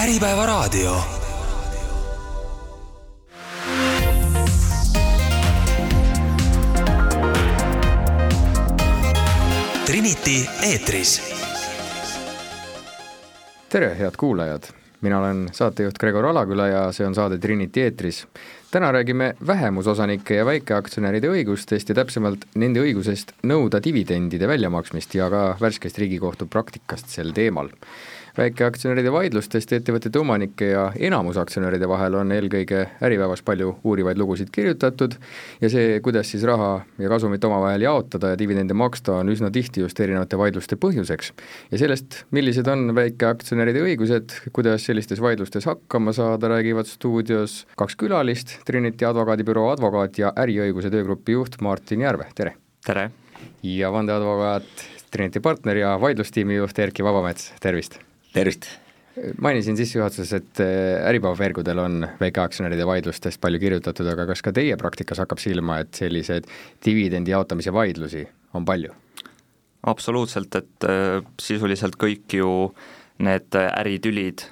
[0.00, 0.96] Äripäevaraadio.
[9.86, 11.22] Trinity eetris.
[13.68, 14.62] tere, head kuulajad,
[15.00, 18.26] mina olen saatejuht Gregor Alaküla ja see on saade Trinity eetris.
[18.70, 25.56] täna räägime vähemusosanike ja väikeaktsionäride õigustest ja täpsemalt nende õigusest nõuda dividendide väljamaksmist ja ka
[25.60, 27.68] värskest Riigikohtu praktikast sel teemal
[28.40, 35.16] väikeaktsionäride vaidlustest ettevõtete omanike ja enamusaktsionäride vahel on eelkõige Äripäevas palju uurivaid lugusid kirjutatud
[35.60, 39.84] ja see, kuidas siis raha ja kasumit omavahel jaotada ja dividende maksta, on üsna tihti
[39.84, 41.32] just erinevate vaidluste põhjuseks.
[41.70, 48.58] ja sellest, millised on väikeaktsionäride õigused, kuidas sellistes vaidlustes hakkama saada, räägivad stuudios kaks külalist,
[48.64, 52.56] Trinity advokaadibüroo advokaat ja äriõiguse töögrupi juht Martin Järve, tere!
[52.86, 53.10] tere!
[53.62, 58.00] ja vandeadvokaat Trinity partner ja vaidlustiimi juht Erkki Vabamets, tervist!
[58.32, 58.68] Tervist!
[59.42, 64.76] mainisin sissejuhatuses, et äh, Äripäeva veergudel on väikeaktsionäride vaidlustest palju kirjutatud, aga kas ka teie
[64.80, 66.46] praktikas hakkab silma, et selliseid
[66.86, 68.24] dividendi jaotamise vaidlusi
[68.54, 68.94] on palju?
[69.90, 72.70] absoluutselt, et äh, sisuliselt kõik ju
[73.20, 74.46] need äritülid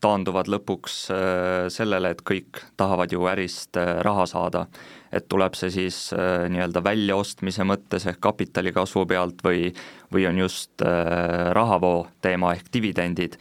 [0.00, 4.66] taanduvad lõpuks äh, sellele, et kõik tahavad ju ärist äh, raha saada.
[5.12, 9.72] et tuleb see siis äh, nii-öelda väljaostmise mõttes ehk kapitali kasvu pealt või,
[10.12, 10.82] või on just
[11.52, 13.34] rahavoo teema ehk dividendid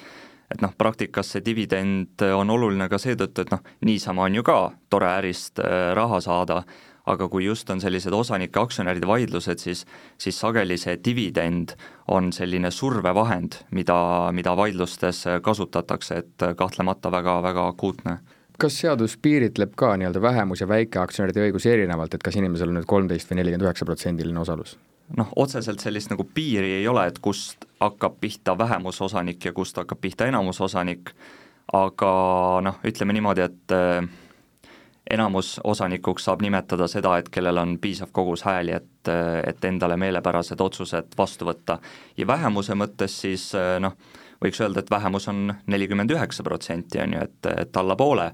[0.50, 4.72] et noh, praktikas see dividend on oluline ka seetõttu, et noh, niisama on ju ka
[4.90, 5.62] tore ärist
[5.94, 6.64] raha saada,
[7.10, 9.86] aga kui just on sellised osanike aktsionäride vaidlused, siis,
[10.22, 11.76] siis sageli see dividend
[12.08, 14.00] on selline survevahend, mida,
[14.36, 18.20] mida vaidlustes kasutatakse, et kahtlemata väga, väga akuutne
[18.60, 22.88] kas seadus piiritleb ka nii-öelda vähemus- ja väikeaktsionäride õigusi erinevalt, et kas inimesel on nüüd
[22.92, 24.78] kolmteist või nelikümmend üheksa protsendiline osalus?
[25.18, 30.02] noh, otseselt sellist nagu piiri ei ole, et kust hakkab pihta vähemusosanik ja kust hakkab
[30.02, 31.14] pihta enamusosanik,
[31.74, 32.12] aga
[32.66, 33.76] noh, ütleme niimoodi, et
[35.10, 39.12] enamusosanikuks saab nimetada seda, et kellel on piisav kogus hääli, et,
[39.48, 41.80] et endale meelepärased otsused vastu võtta.
[42.18, 43.96] ja vähemuse mõttes siis noh,
[44.44, 48.32] võiks öelda, et vähemus on nelikümmend üheksa protsenti, on ju, et, et alla poole,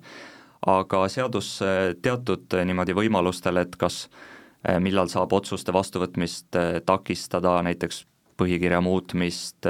[0.67, 1.59] aga seadus
[2.01, 4.07] teatud niimoodi võimalustel, et kas
[4.81, 8.05] millal saab otsuste vastuvõtmist takistada, näiteks
[8.39, 9.67] põhikirja muutmist,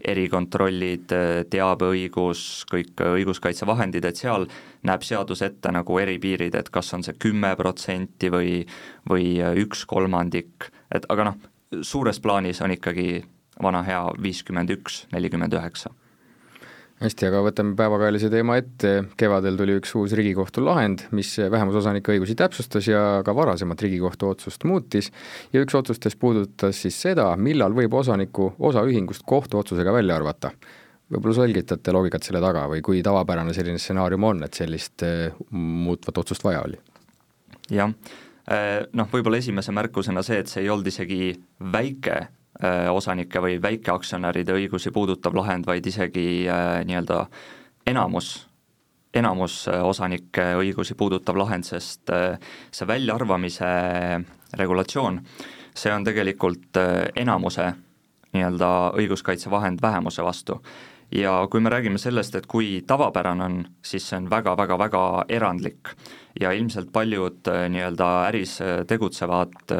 [0.00, 1.12] erikontrollid,
[1.52, 4.48] teabeõigus, kõik õiguskaitsevahendid, et seal
[4.88, 8.56] näeb seadus ette nagu eripiirid, et kas on see kümme protsenti või,
[9.08, 11.38] või üks kolmandik, et aga noh,
[11.82, 13.20] suures plaanis on ikkagi
[13.62, 15.92] vana hea viiskümmend üks, nelikümmend üheksa
[17.00, 22.36] hästi, aga võtame päevakajalise teema ette, kevadel tuli üks uus Riigikohtu lahend, mis vähemusosanike õigusi
[22.38, 25.10] täpsustas ja ka varasemat Riigikohtu otsust muutis
[25.52, 30.52] ja üks otsustest puudutas siis seda, millal võib osaniku osaühingust kohtuotsusega välja arvata.
[31.12, 36.18] võib-olla selgitate loogikat selle taga või kui tavapärane selline stsenaarium on, et sellist eh, muutvat
[36.18, 36.80] otsust vaja oli?
[37.70, 37.92] jah,
[38.48, 42.35] eh, noh, võib-olla esimese märkusena see, et see ei olnud isegi väike Äh,
[42.90, 47.26] osanike või väikeaktsionäride õigusi puudutav lahend, vaid isegi äh, nii-öelda
[47.86, 48.46] enamus,
[49.14, 52.12] enamus äh, osanike õigusi puudutav lahend, sest
[52.72, 53.70] see väljaarvamise
[54.56, 55.20] regulatsioon,
[55.76, 56.80] see on tegelikult
[57.16, 57.72] enamuse
[58.36, 60.60] nii-öelda õiguskaitsevahend vähemuse vastu.
[61.14, 65.92] Ja kui me räägime sellest, et kui tavapärane on, siis see on väga-väga-väga erandlik.
[66.40, 68.58] Ja ilmselt paljud nii-öelda äris
[68.90, 69.70] tegutsevad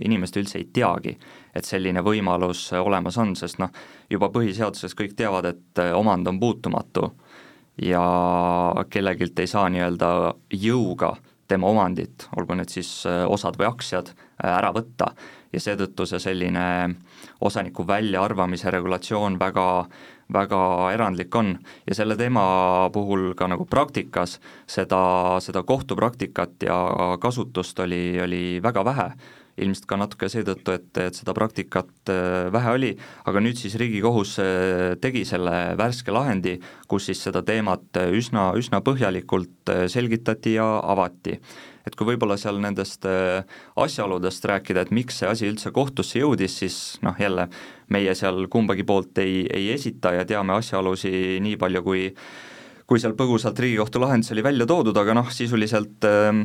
[0.00, 1.12] inimesed üldse ei teagi,
[1.56, 3.72] et selline võimalus olemas on, sest noh,
[4.12, 7.10] juba põhiseaduses kõik teavad, et äh, omand on puutumatu
[7.82, 8.02] ja
[8.90, 10.10] kellegilt ei saa nii-öelda
[10.56, 11.14] jõuga
[11.48, 15.14] tema omandit, olgu need siis äh, osad või aktsiad, äh, ära võtta.
[15.52, 16.62] ja seetõttu see selline
[17.40, 19.86] osaniku väljaarvamise regulatsioon väga,
[20.34, 20.58] väga
[20.92, 21.54] erandlik on
[21.86, 26.76] ja selle teema puhul ka nagu praktikas seda, seda kohtupraktikat ja
[27.22, 29.08] kasutust oli, oli väga vähe
[29.56, 32.90] ilmselt ka natuke seetõttu, et, et seda praktikat äh, vähe oli,
[33.28, 36.56] aga nüüd siis Riigikohus äh, tegi selle värske lahendi,
[36.90, 41.38] kus siis seda teemat äh, üsna, üsna põhjalikult selgitati ja avati.
[41.86, 46.78] Et kui võib-olla seal nendest asjaoludest rääkida, et miks see asi üldse kohtusse jõudis, siis
[47.06, 47.46] noh, jälle
[47.94, 52.08] meie seal kumbagi poolt ei, ei esita ja teame asjaolusi nii palju, kui
[52.86, 56.42] kui seal põgusalt Riigikohtu lahendis oli välja toodud, aga noh, sisuliselt äh,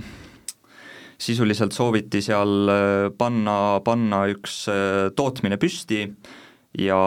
[1.21, 6.03] sisuliselt sooviti seal äh, panna, panna üks äh, tootmine püsti
[6.81, 7.01] ja,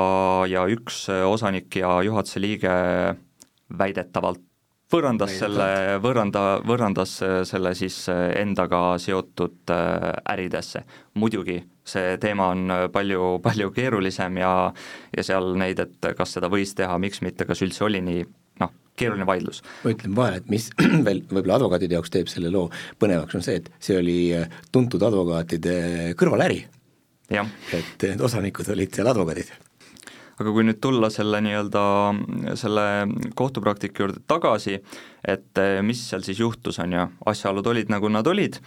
[0.51, 2.75] ja üks äh, osanik ja juhatuse liige
[3.75, 4.43] väidetavalt
[4.95, 7.17] võõrandas selle, võõranda, võõrandas
[7.49, 9.73] selle siis endaga seotud
[10.31, 10.85] äridesse.
[11.19, 14.53] muidugi, see teema on palju, palju keerulisem ja
[15.17, 18.23] ja seal neid, et kas seda võis teha, miks mitte, kas üldse oli nii,
[18.63, 19.63] noh, keeruline vaidlus.
[19.85, 20.71] ma ütlen vahele, et mis
[21.07, 22.71] veel võib-olla advokaatide jaoks teeb selle loo
[23.03, 26.65] põnevaks, on see, et see oli äh, tuntud advokaatide kõrvaläri.
[27.35, 29.53] et osanikud olid seal advokaadid
[30.35, 31.83] aga kui nüüd tulla selle nii-öelda,
[32.59, 32.85] selle
[33.39, 34.81] kohtupraktika juurde tagasi,
[35.23, 38.59] et äh, mis seal siis juhtus, on ju, asjaolud olid, nagu nad olid,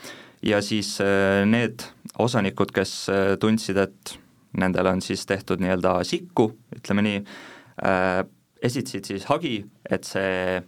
[0.46, 1.84] ja siis äh, need
[2.24, 2.96] osanikud, kes
[3.42, 4.16] tundsid, et
[4.58, 6.50] nendele on siis tehtud nii-öelda sikku,
[6.80, 7.20] ütleme nii,
[8.62, 9.60] esitasid siis hagi,
[9.90, 10.62] et see,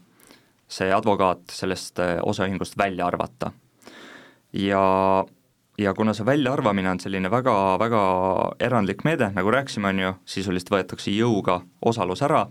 [0.70, 3.52] see advokaat sellest äh, osaühingust välja arvata.
[4.54, 5.26] ja,
[5.78, 8.04] ja kuna see väljaarvamine on selline väga, väga
[8.60, 12.48] erandlik meede, nagu rääkisime, on ju, sisuliselt võetakse jõuga osalus ära,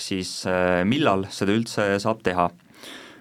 [0.00, 2.50] siis äh, millal seda üldse saab teha?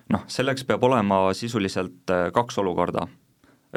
[0.10, 3.08] noh, selleks peab olema sisuliselt äh, kaks olukorda.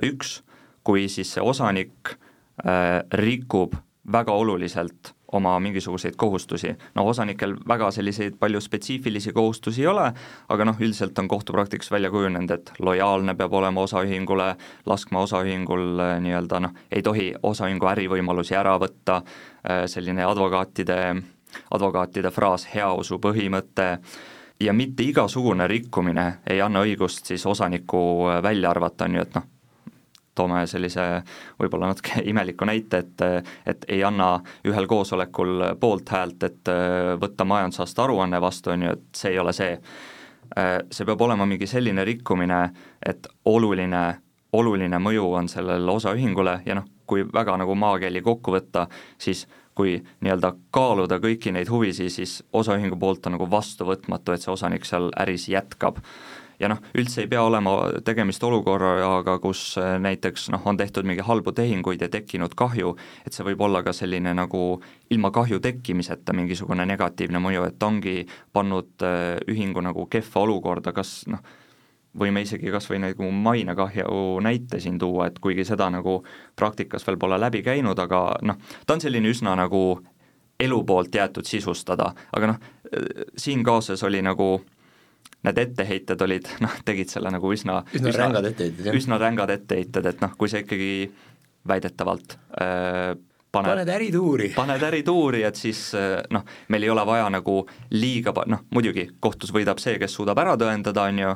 [0.02, 0.40] üks,
[0.82, 2.16] kui siis see osanik
[3.16, 3.74] rikub
[4.12, 6.74] väga oluliselt oma mingisuguseid kohustusi.
[6.94, 10.12] no osanikel väga selliseid palju spetsiifilisi kohustusi ei ole,
[10.48, 14.54] aga noh, üldiselt on kohtupraktikas välja kujunenud, et lojaalne peab olema osaühingule,
[14.86, 19.22] laskma osaühingul äh, nii-öelda noh, ei tohi osaühingu ärivõimalusi ära võtta,
[19.64, 21.00] äh, selline advokaatide,
[21.70, 23.98] advokaatide fraas heausu põhimõte,
[24.60, 29.40] ja mitte igasugune rikkumine ei anna õigust siis osanikku äh, välja arvata, on ju, et
[29.40, 29.48] noh,
[30.34, 31.06] toome sellise
[31.60, 33.26] võib-olla natuke imeliku näite, et
[33.66, 34.34] et ei anna
[34.68, 36.72] ühel koosolekul poolthäält, et
[37.20, 39.76] võtta majandusaasta aruanne vastu, on ju, et see ei ole see.
[40.92, 42.58] See peab olema mingi selline rikkumine,
[43.06, 44.02] et oluline,
[44.52, 48.84] oluline mõju on sellel osaühingule ja noh, kui väga nagu maakeeli kokku võtta,
[49.18, 54.52] siis kui nii-öelda kaaluda kõiki neid huvisid, siis osaühingu poolt on nagu vastuvõtmatu, et see
[54.52, 56.02] osanik seal äris jätkab
[56.62, 57.74] ja noh, üldse ei pea olema
[58.06, 62.94] tegemist olukorraga, kus äh, näiteks noh, on tehtud mingi halbu tehinguid ja tekkinud kahju,
[63.26, 64.62] et see võib olla ka selline nagu
[65.10, 68.22] ilma kahju tekkimiseta mingisugune negatiivne mõju, et ongi
[68.54, 71.42] pannud äh, ühingu nagu kehva olukorda, kas noh,
[72.18, 76.20] võime isegi kas või nagu mainekahju näite siin tuua, et kuigi seda nagu
[76.56, 79.82] praktikas veel pole läbi käinud, aga noh, ta on selline üsna nagu
[80.62, 82.62] elu poolt jäetud sisustada, aga noh,
[82.92, 84.54] äh, siin kaasuses oli nagu
[85.46, 88.96] need etteheited olid, noh, tegid selle nagu üsna üsna, rängad etteheited, jah.
[88.98, 90.92] üsna rängad etteheited, et noh, kui sa ikkagi
[91.68, 93.12] väidetavalt äh,
[93.52, 94.52] paned, paned ärituuri.
[94.60, 97.60] paned ärituuri, et siis äh, noh, meil ei ole vaja nagu
[97.94, 101.34] liiga pa-, noh muidugi, kohtus võidab see, kes suudab ära tõendada, on ju,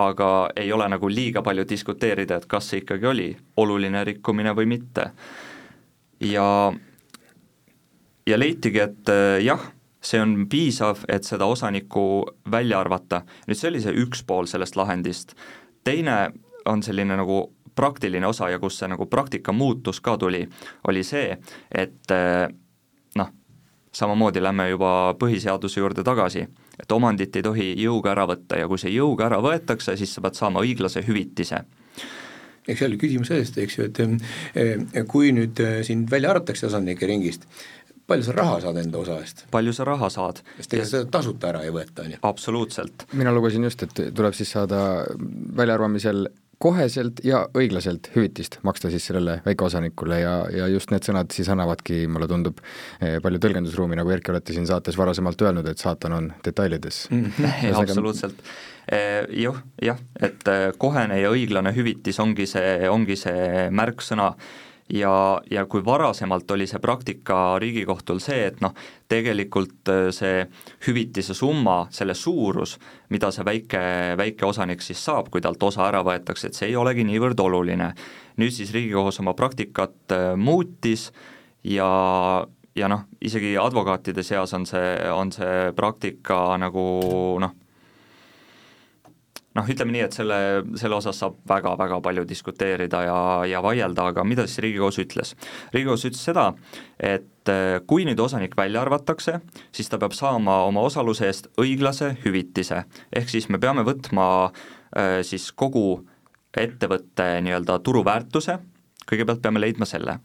[0.00, 0.30] aga
[0.60, 5.10] ei ole nagu liiga palju diskuteerida, et kas see ikkagi oli oluline rikkumine või mitte.
[6.22, 6.46] ja,
[8.26, 9.70] ja leitigi, et äh, jah
[10.00, 12.04] see on piisav, et seda osanikku
[12.50, 13.22] välja arvata.
[13.46, 15.34] nüüd see oli see üks pool sellest lahendist,
[15.84, 16.32] teine
[16.64, 17.42] on selline nagu
[17.74, 20.42] praktiline osa ja kus see nagu praktika muutus ka tuli,
[20.88, 21.36] oli see,
[21.70, 22.48] et eh,
[23.16, 23.30] noh,
[23.92, 26.46] samamoodi lähme juba põhiseaduse juurde tagasi,
[26.80, 30.24] et omandit ei tohi jõuga ära võtta ja kui see jõuga ära võetakse, siis sa
[30.24, 31.64] pead saama õiglase hüvitise
[32.68, 37.08] eks jälle küsimus sellest, eks ju, et eh, kui nüüd eh, sind välja arvatakse osanike
[37.08, 37.46] ringist,
[38.10, 39.46] palju sa raha saad enda osa eest?
[39.54, 40.42] palju sa raha saad?
[40.58, 42.20] sest ega seda tasuta ära ei võeta, on ju.
[42.30, 43.06] absoluutselt.
[43.16, 44.80] mina lugesin just, et tuleb siis saada
[45.56, 46.26] väljaarvamisel
[46.60, 52.02] koheselt ja õiglaselt hüvitist maksta siis sellele väikeosanikule ja, ja just need sõnad siis annavadki,
[52.12, 52.60] mulle tundub,
[53.00, 57.70] eh, palju tõlgendusruumi, nagu Erki olete siin saates varasemalt öelnud, et saatan on detailides mm.
[57.80, 58.42] absoluutselt
[58.92, 60.50] eh, jah, jah, et
[60.80, 64.34] kohene ja õiglane hüvitis ongi see, ongi see märksõna
[64.92, 68.74] ja, ja kui varasemalt oli see praktika Riigikohtul see, et noh,
[69.10, 70.44] tegelikult äh, see
[70.86, 72.76] hüvitise summa, selle suurus,
[73.14, 73.82] mida see väike,
[74.20, 77.92] väike osanik siis saab, kui talt osa ära võetakse, et see ei olegi niivõrd oluline.
[78.40, 81.10] nüüd siis Riigikohus oma praktikat äh, muutis
[81.64, 81.90] ja,
[82.74, 86.86] ja noh, isegi advokaatide seas on see, on see praktika nagu
[87.40, 87.56] noh,
[89.58, 90.38] noh, ütleme nii, et selle,
[90.78, 93.18] selle osas saab väga-väga palju diskuteerida ja,
[93.50, 95.34] ja vaielda, aga mida siis Riigikohus ütles?
[95.74, 96.46] riigikohus ütles seda,
[96.96, 99.40] et äh, kui nüüd osanik välja arvatakse,
[99.74, 105.20] siis ta peab saama oma osaluse eest õiglase hüvitise, ehk siis me peame võtma äh,
[105.26, 106.02] siis kogu
[106.56, 108.58] ettevõtte nii-öelda turuväärtuse,
[109.10, 110.18] kõigepealt peame leidma selle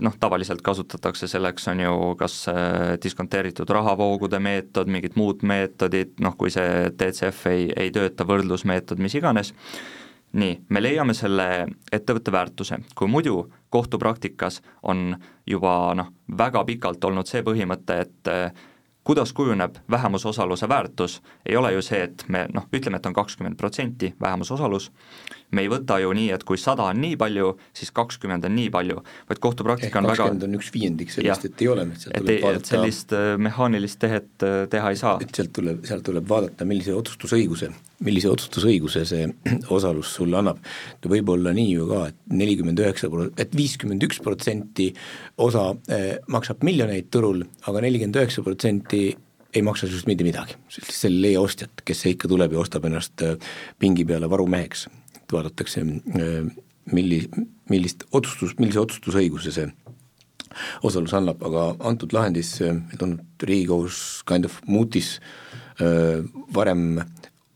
[0.00, 6.36] noh, tavaliselt kasutatakse selleks, on ju, kas äh, diskonteeritud rahavoogude meetod, mingid muud meetodid, noh
[6.38, 9.52] kui see DCF ei, ei tööta, võrdlusmeetod, mis iganes,
[10.38, 11.48] nii, me leiame selle
[11.92, 15.16] ettevõtte väärtuse, kui muidu kohtupraktikas on
[15.48, 18.64] juba noh, väga pikalt olnud see põhimõte, et äh,
[19.04, 23.58] kuidas kujuneb vähemusosaluse väärtus, ei ole ju see, et me noh, ütleme, et on kakskümmend
[23.58, 24.92] protsenti vähemusosalus,
[25.52, 28.70] me ei võta ju nii, et kui sada on nii palju, siis kakskümmend on nii
[28.72, 32.18] palju, vaid kohtupraktika on väga kakskümmend on üks viiendik sellest, et ei ole, et sealt
[32.18, 35.16] tuleb vaadata et sellist äh, mehaanilist tehet äh, teha ei saa.
[35.22, 37.68] et sealt tuleb, sealt tuleb vaadata, millise otsustusõiguse,
[38.06, 39.26] millise otsustusõiguse see
[39.76, 40.62] osalus sulle annab.
[41.12, 44.88] võib olla nii ju ka, et nelikümmend üheksa, et viiskümmend üks protsenti
[45.42, 49.04] osa eh, maksab miljoneid turul aga, aga nelikümmend üheksa protsenti
[49.52, 53.20] ei maksa sinust mitte midagi, sel leia ostjat, kes ikka tuleb ja ostab ennast
[53.76, 54.86] pingi peale varumeheks
[55.32, 56.50] et vaadatakse, äh,
[56.92, 57.28] milli-,
[57.72, 59.70] millist otsustus, millise otsustusõiguse see
[60.84, 65.14] osalus annab, aga antud lahendis meil on Riigikohus kind of muutis
[65.80, 67.00] öö, äh, varem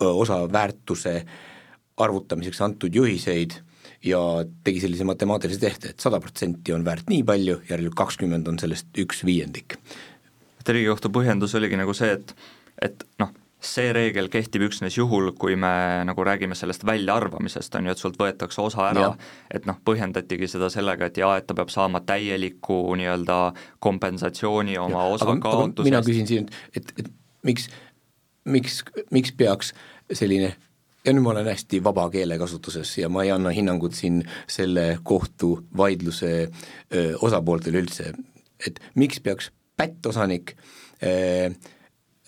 [0.01, 1.21] osa väärtuse
[1.97, 3.59] arvutamiseks antud juhiseid
[4.05, 4.21] ja
[4.65, 8.89] tegi sellise matemaatilise tehte et sada protsenti on väärt nii palju, järelikult kakskümmend on sellest
[9.01, 9.77] üks viiendik.
[10.61, 12.35] et Riigikohtu põhjendus oligi nagu see, et,
[12.83, 13.33] et noh,
[13.67, 15.71] see reegel kehtib üksnes juhul, kui me
[16.07, 19.11] nagu räägime sellest väljaarvamisest, on ju, et sult võetakse osa ära,
[19.53, 23.41] et noh, põhjendatigi seda sellega, et jaa, et ta peab saama täieliku nii-öelda
[23.83, 25.91] kompensatsiooni oma ja, osa kaotusest.
[25.91, 27.11] mina küsin siin, et, et
[27.47, 27.69] miks,
[28.45, 28.81] miks,
[29.15, 29.75] miks peaks
[30.13, 30.55] selline
[31.07, 36.33] ja nüüd ma olen hästi vaba keelekasutuses ja ma ei anna hinnangut siin selle kohtuvaidluse
[36.43, 38.11] öö, osapooltele üldse,
[38.67, 40.57] et miks peaks pättosanik
[41.03, 41.51] öö,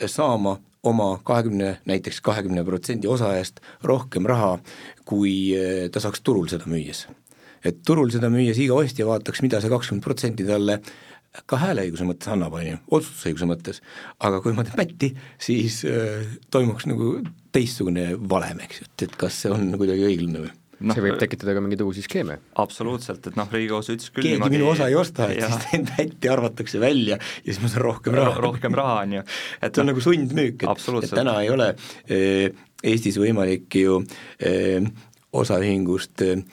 [0.07, 4.57] saama oma kahekümne, näiteks kahekümne protsendi osa eest rohkem raha,
[5.09, 7.07] kui eh, ta saaks turul seda müües.
[7.65, 10.79] et turul seda müües iga ostja vaataks, mida see kakskümmend protsenti talle
[11.47, 13.83] ka hääleõiguse mõttes annab, on ju, otsustusõiguse mõttes,
[14.25, 15.11] aga kui ma teen pätti,
[15.43, 17.19] siis äh, toimuks nagu
[17.55, 21.19] teistsugune valem, eks ju, et, et kas see on kuidagi õiglane või no, see võib
[21.21, 22.39] tekitada ka mingeid uusi skeeme.
[22.63, 25.49] absoluutselt, et noh, Riigikohus ütles küll keegi niimoodi, minu osa ei osta, et ja.
[25.53, 28.47] siis teen täitti, arvatakse välja ja siis ma saan rohkem raha Ro.
[28.51, 29.27] rohkem raha, on ju.
[29.61, 31.73] et see on no, nagu sundmüük, et, et täna ei ole
[32.07, 33.99] eh, Eestis võimalik ju
[34.39, 34.85] eh,
[35.35, 36.45] osaühingust eh,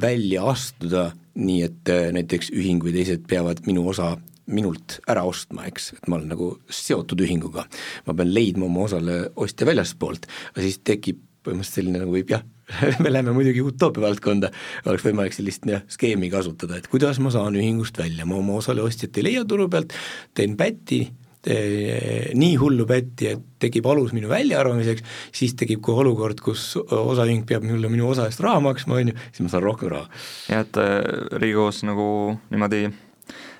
[0.00, 4.14] välja astuda nii, et eh, näiteks ühing või teised peavad minu osa
[4.48, 7.66] minult ära ostma, eks, et ma olen nagu seotud ühinguga.
[8.06, 12.42] ma pean leidma oma osale ostja väljaspoolt, aga siis tekib põhimõtteliselt selline nagu võib jah,
[13.02, 14.50] me läheme muidugi utoopia valdkonda,
[14.88, 18.84] oleks võimalik sellist jah, skeemi kasutada, et kuidas ma saan ühingust välja, ma oma osale
[18.84, 19.96] ostjat ei leia turu pealt,
[20.36, 21.06] teen pätti,
[21.48, 25.04] nii hullu pätti, et tekib alus minu väljaarvamiseks,
[25.34, 29.16] siis tekib kohe olukord, kus osaühing peab mulle minu osa eest raha maksma, on ju,
[29.30, 30.08] siis ma saan rohkem raha.
[30.50, 30.98] jah, et äh,
[31.38, 32.08] Riigikohus nagu
[32.50, 32.88] niimoodi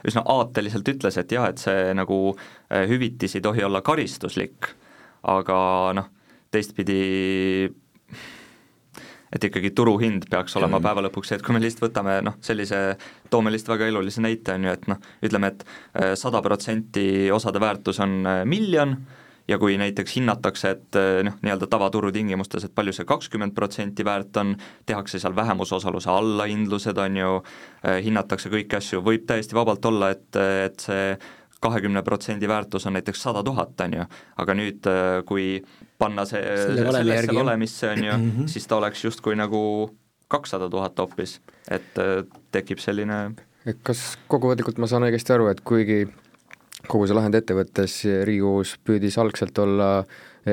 [0.08, 4.72] üsna aateliselt ütles, et jah, et see nagu äh, hüvitis ei tohi olla karistuslik,
[5.28, 5.58] aga
[5.98, 6.10] noh,
[6.54, 7.02] teistpidi
[9.32, 10.86] et ikkagi turuhind peaks olema mm.
[10.86, 12.82] päeva lõpuks see, et kui me lihtsalt võtame noh, sellise,
[13.32, 17.60] toome lihtsalt väga elulise näite, on ju, et noh, ütleme, et äh, sada protsenti osade
[17.62, 18.96] väärtus on äh, miljon
[19.48, 24.06] ja kui näiteks hinnatakse, et äh, noh, nii-öelda tavaturu tingimustes, et palju see kakskümmend protsenti
[24.06, 24.54] väärt on,
[24.88, 27.34] tehakse seal vähemusosaluse allahindlused, on ju,
[28.08, 31.12] hinnatakse kõiki asju, võib täiesti vabalt olla, et, et see
[31.60, 34.04] kahekümne protsendi väärtus on näiteks sada tuhat, on ju,
[34.36, 35.48] aga nüüd, äh, kui
[35.98, 38.46] panna see Selle sellesse valemisse, on ju -hmm.
[38.46, 39.90] siis ta oleks justkui nagu
[40.28, 43.34] kakssada tuhat hoopis, et äh, tekib selline
[43.82, 46.06] kas kokkuvõtlikult ma saan õigesti aru, et kuigi
[46.88, 50.04] kogu see lahend ette võttes Riigikohus püüdis algselt olla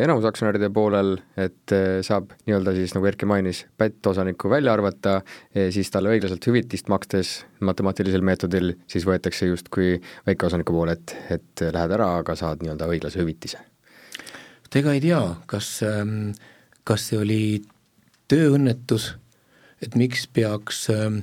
[0.04, 5.20] enamusaktsionäride poolel, et eh, saab nii-öelda siis, nagu Erki mainis, pättosaniku välja arvata,
[5.54, 7.36] eh, siis talle õiglaselt hüvitist makstes
[7.66, 9.96] matemaatilisel meetodil, siis võetakse justkui
[10.28, 13.62] väikeosaniku poole, et, et lähed ära, aga saad nii-öelda õiglase hüvitise.
[14.76, 16.34] ega ei tea, kas, ähm,
[16.84, 17.42] kas see oli
[18.28, 19.14] tööõnnetus,
[19.80, 21.22] et miks peaks ähm,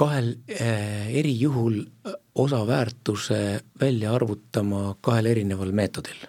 [0.00, 1.82] kahel äh, eri juhul
[2.34, 3.40] osaväärtuse
[3.80, 6.24] välja arvutama kahel erineval meetodil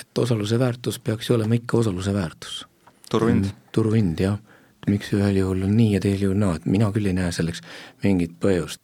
[0.00, 2.66] et osaluse väärtus peaks ju olema ikka osaluse väärtus.
[3.10, 3.44] turuhind.
[3.44, 4.38] Mm, turuhind, jah.
[4.86, 7.62] miks ühel juhul on nii ja teisel juhul naa, et mina küll ei näe selleks
[8.04, 8.80] mingit põhjust.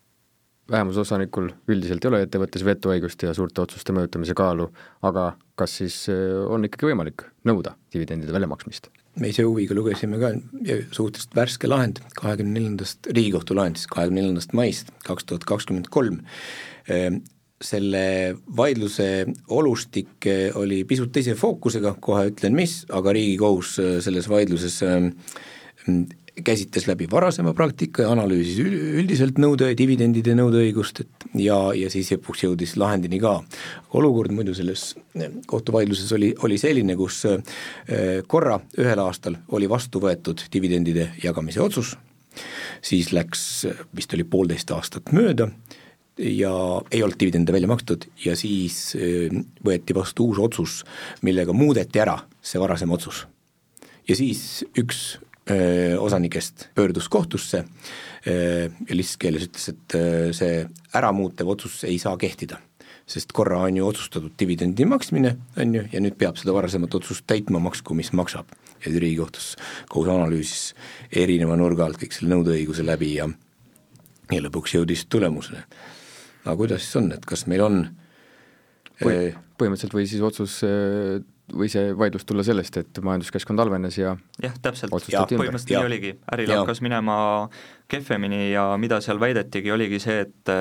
[0.70, 4.70] vähemusosanikul üldiselt ei ole ettevõttes vetoõigust ja suurte otsuste mõjutamise kaalu,
[5.02, 8.88] aga kas siis äh, on ikkagi võimalik nõuda dividendide väljamaksmist?
[9.20, 10.32] me ise huviga lugesime ka
[10.94, 16.22] suhteliselt värske lahend kahekümne neljandast, Riigikohtu lahend siis kahekümne neljandast maist kaks tuhat kakskümmend kolm,
[16.88, 17.20] ehm,
[17.66, 24.28] selle vaidluse olustik eh, oli pisut teise fookusega, kohe ütlen mis, aga Riigikohus eh, selles
[24.30, 25.08] vaidluses eh,
[26.42, 32.46] käsitles läbi varasema praktika ja analüüsis üldiselt nõude, dividendide nõudeõigust, et ja, ja siis lõpuks
[32.46, 33.34] jõudis lahendini ka.
[34.00, 34.94] olukord muidu selles
[35.46, 37.26] kohtuvaidluses oli, oli selline, kus
[38.32, 41.92] korra ühel aastal oli vastu võetud dividendide jagamise otsus,
[42.80, 45.50] siis läks, vist oli poolteist aastat mööda
[46.22, 46.52] ja
[46.90, 49.32] ei olnud dividende välja makstud ja siis äh,
[49.64, 50.80] võeti vastu uus otsus,
[51.22, 53.26] millega muudeti ära see varasem otsus.
[54.08, 55.18] ja siis üks
[55.50, 57.64] öö, osanikest pöördus kohtusse
[58.26, 62.58] öö, ja lihtsas keeles ütles, et öö, see äramuutev otsus ei saa kehtida
[63.06, 67.26] sest korra on ju otsustatud dividendi maksmine, on ju, ja nüüd peab seda varasemat otsust
[67.26, 68.46] täitma, maksku mis maksab.
[68.82, 69.56] ja Riigikohtus
[69.88, 70.74] kohus analüüsis
[71.12, 73.28] erineva nurga alt kõik selle nõudeõiguse läbi ja
[74.32, 75.64] ja lõpuks jõudis tulemusele.
[76.44, 77.82] Aga kuidas siis on, et kas meil on
[79.02, 81.20] või eh, põhimõtteliselt või siis otsus eh,
[81.52, 86.54] või see vaidlus tulla sellest, et majanduskeskkond halvenes ja jah, täpselt, põhimõtteliselt nii oligi, äril
[86.54, 87.16] hakkas minema
[87.92, 90.54] kehvemini ja mida seal väidetigi, oligi see, et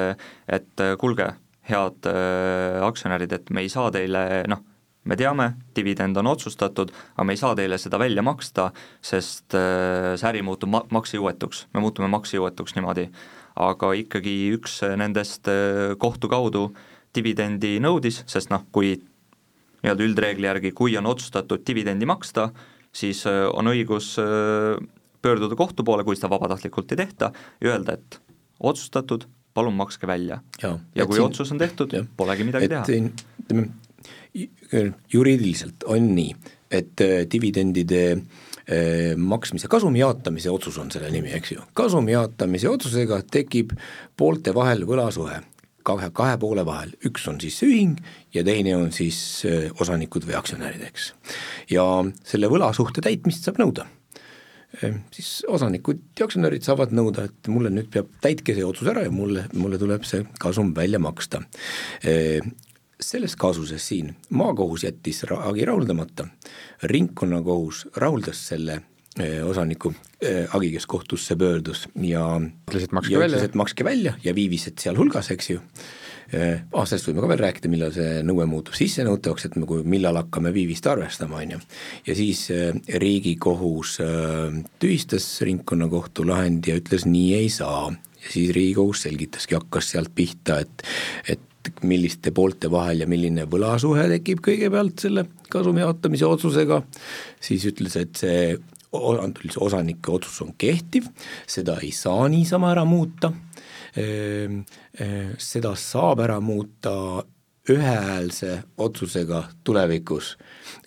[0.51, 1.31] et kuulge,
[1.69, 4.63] head äh, aktsionärid, et me ei saa teile noh,
[5.03, 8.69] me teame, dividend on otsustatud, aga me ei saa teile seda välja maksta,
[9.05, 13.07] sest äh, see äri muutub ma-, maksejõuetuks, me muutume maksejõuetuks niimoodi.
[13.55, 16.69] Aga ikkagi üks nendest äh, kohtu kaudu
[17.15, 18.95] dividendi nõudis, sest noh, kui
[19.81, 22.51] nii-öelda üldreegli järgi, kui on otsustatud dividendi maksta,
[22.93, 24.13] siis on õigus
[25.21, 27.31] pöörduda kohtu poole, kui seda vabatahtlikult ei tehta,
[27.61, 28.19] ja öelda, et
[28.59, 30.39] otsustatud, palun makske välja.
[30.61, 32.85] ja kui siin, otsus on tehtud, polegi midagi teha.
[33.43, 33.67] ütleme,
[35.11, 36.35] juriidiliselt on nii,
[36.71, 38.50] et äh, dividendide äh,
[39.17, 41.63] maksmise, kasumi jaotamise otsus on selle nimi, eks ju.
[41.77, 43.73] kasumi jaotamise otsusega tekib
[44.17, 45.41] poolte vahel võlasuhe,
[45.87, 47.97] kahe, kahe poole vahel, üks on siis see ühing
[48.35, 49.17] ja teine on siis
[49.79, 51.13] osanikud või aktsionärid, eks.
[51.73, 51.87] ja
[52.23, 53.87] selle võlasuhte täitmist saab nõuda
[55.11, 59.13] siis osanikud ja aktsionärid saavad nõuda, et mulle nüüd peab, täitke see otsus ära ja
[59.13, 61.41] mulle, mulle tuleb see kasum välja maksta.
[63.01, 66.27] Selles kaasuses siin maakohus jättis hagi rahuldamata,
[66.83, 68.81] ringkonnakohus rahuldas selle
[69.19, 73.37] eh, osaniku eh, hagi, kes kohtusse pöördus ja ütles, et makske välja.
[73.37, 75.59] ütles, et makske välja ja viivised sealhulgas, eks ju
[76.31, 80.15] Äh, aastast võime ka veel rääkida, millal see nõue muutub sissenõutavaks, et me, kui, millal
[80.15, 81.59] hakkame viivist arvestama, on ju.
[82.07, 82.45] ja siis
[83.03, 83.97] Riigikohus
[84.79, 87.91] tühistas ringkonnakohtu lahendi ja ütles, nii ei saa.
[87.91, 90.87] ja siis Riigikohus selgitaski, hakkas sealt pihta, et,
[91.35, 91.43] et
[91.87, 96.81] milliste poolte vahel ja milline võlasuhe tekib kõigepealt selle kasumi jaotamise otsusega,
[97.41, 98.57] siis ütles, et see
[98.91, 101.07] osanike otsus on kehtiv,
[101.47, 103.31] seda ei saa niisama ära muuta.
[103.95, 104.61] Ehm,
[104.99, 107.23] eh, seda saab ära muuta
[107.69, 110.37] ühehäälse otsusega tulevikus,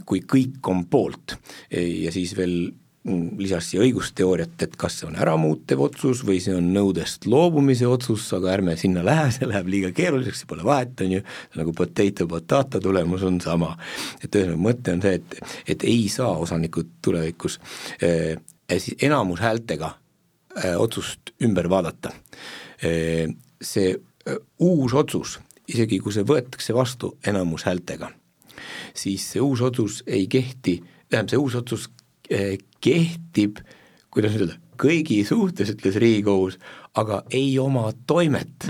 [0.04, 1.36] kui kõik on poolt.
[1.70, 2.72] Ja siis veel
[3.04, 8.24] lisas siia õigusteooriat, et kas see on äramuutev otsus või see on nõudest loobumise otsus,
[8.36, 11.24] aga ärme sinna lähe, see läheb liiga keeruliseks, pole vahet, on ju,
[11.60, 13.74] nagu potato potato tulemus on sama.
[14.22, 15.36] et ühesõnaga mõte on see, et,
[15.74, 17.58] et ei saa osanikud tulevikus
[18.00, 18.38] eh,
[18.72, 19.92] siis enamushäältega
[20.64, 22.12] eh, otsust ümber vaadata
[23.64, 23.94] see
[24.60, 25.38] uus otsus,
[25.68, 28.10] isegi kui see võetakse vastu enamushäältega,
[28.96, 31.88] siis see uus otsus ei kehti, tähendab, see uus otsus
[32.84, 33.62] kehtib,
[34.14, 36.58] kuidas nüüd öelda, kõigi suhtes, ütles Riigikohus,
[36.98, 38.68] aga ei oma toimet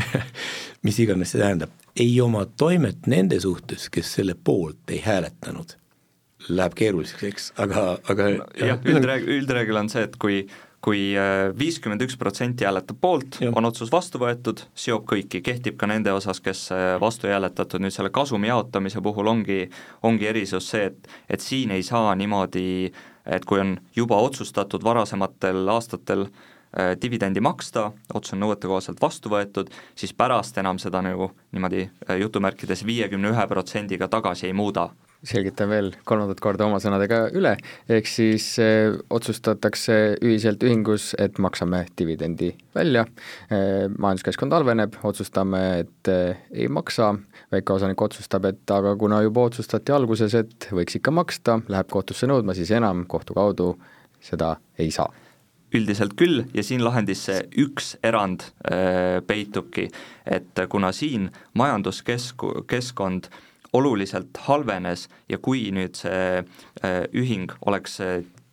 [0.86, 5.76] mis iganes see tähendab, ei oma toimet nende suhtes, kes selle poolt ei hääletanud.
[6.46, 8.28] Läheb keeruliseks, eks, aga, aga
[8.60, 10.44] jah, üldreegel, üldreegel on see, et kui
[10.86, 15.88] kui äh, viiskümmend üks protsenti hääletab poolt, on otsus vastu võetud, seob kõiki, kehtib ka
[15.90, 19.64] nende osas, kes äh, vastu ei hääletatud, nüüd selle kasumi jaotamise puhul ongi,
[20.06, 22.92] ongi erisus see, et, et siin ei saa niimoodi,
[23.26, 29.74] et kui on juba otsustatud varasematel aastatel äh, dividendi maksta, otsus on nõuetekohaselt vastu võetud,
[29.98, 31.88] siis pärast enam seda nagu niimoodi
[32.22, 34.92] jutumärkides viiekümne ühe protsendiga tagasi ei muuda
[35.24, 37.54] selgitan veel kolmandat korda oma sõnadega üle,
[37.90, 43.06] ehk siis eh, otsustatakse ühiselt ühingus, et maksame dividendi välja.
[43.50, 47.12] Eh,, majanduskeskkond halveneb, otsustame, et eh, ei maksa,
[47.54, 52.56] väikeosanik otsustab, et aga kuna juba otsustati alguses, et võiks ikka maksta, läheb kohtusse nõudma,
[52.56, 53.72] siis enam kohtu kaudu
[54.22, 55.08] seda ei saa.
[55.74, 59.88] Üldiselt küll ja siin lahendis see üks erand äh, peitubki,
[60.24, 61.26] et kuna siin
[61.58, 63.42] majanduskesk-, keskkond äh,
[63.76, 68.00] oluliselt halvenes ja kui nüüd see äh, ühing oleks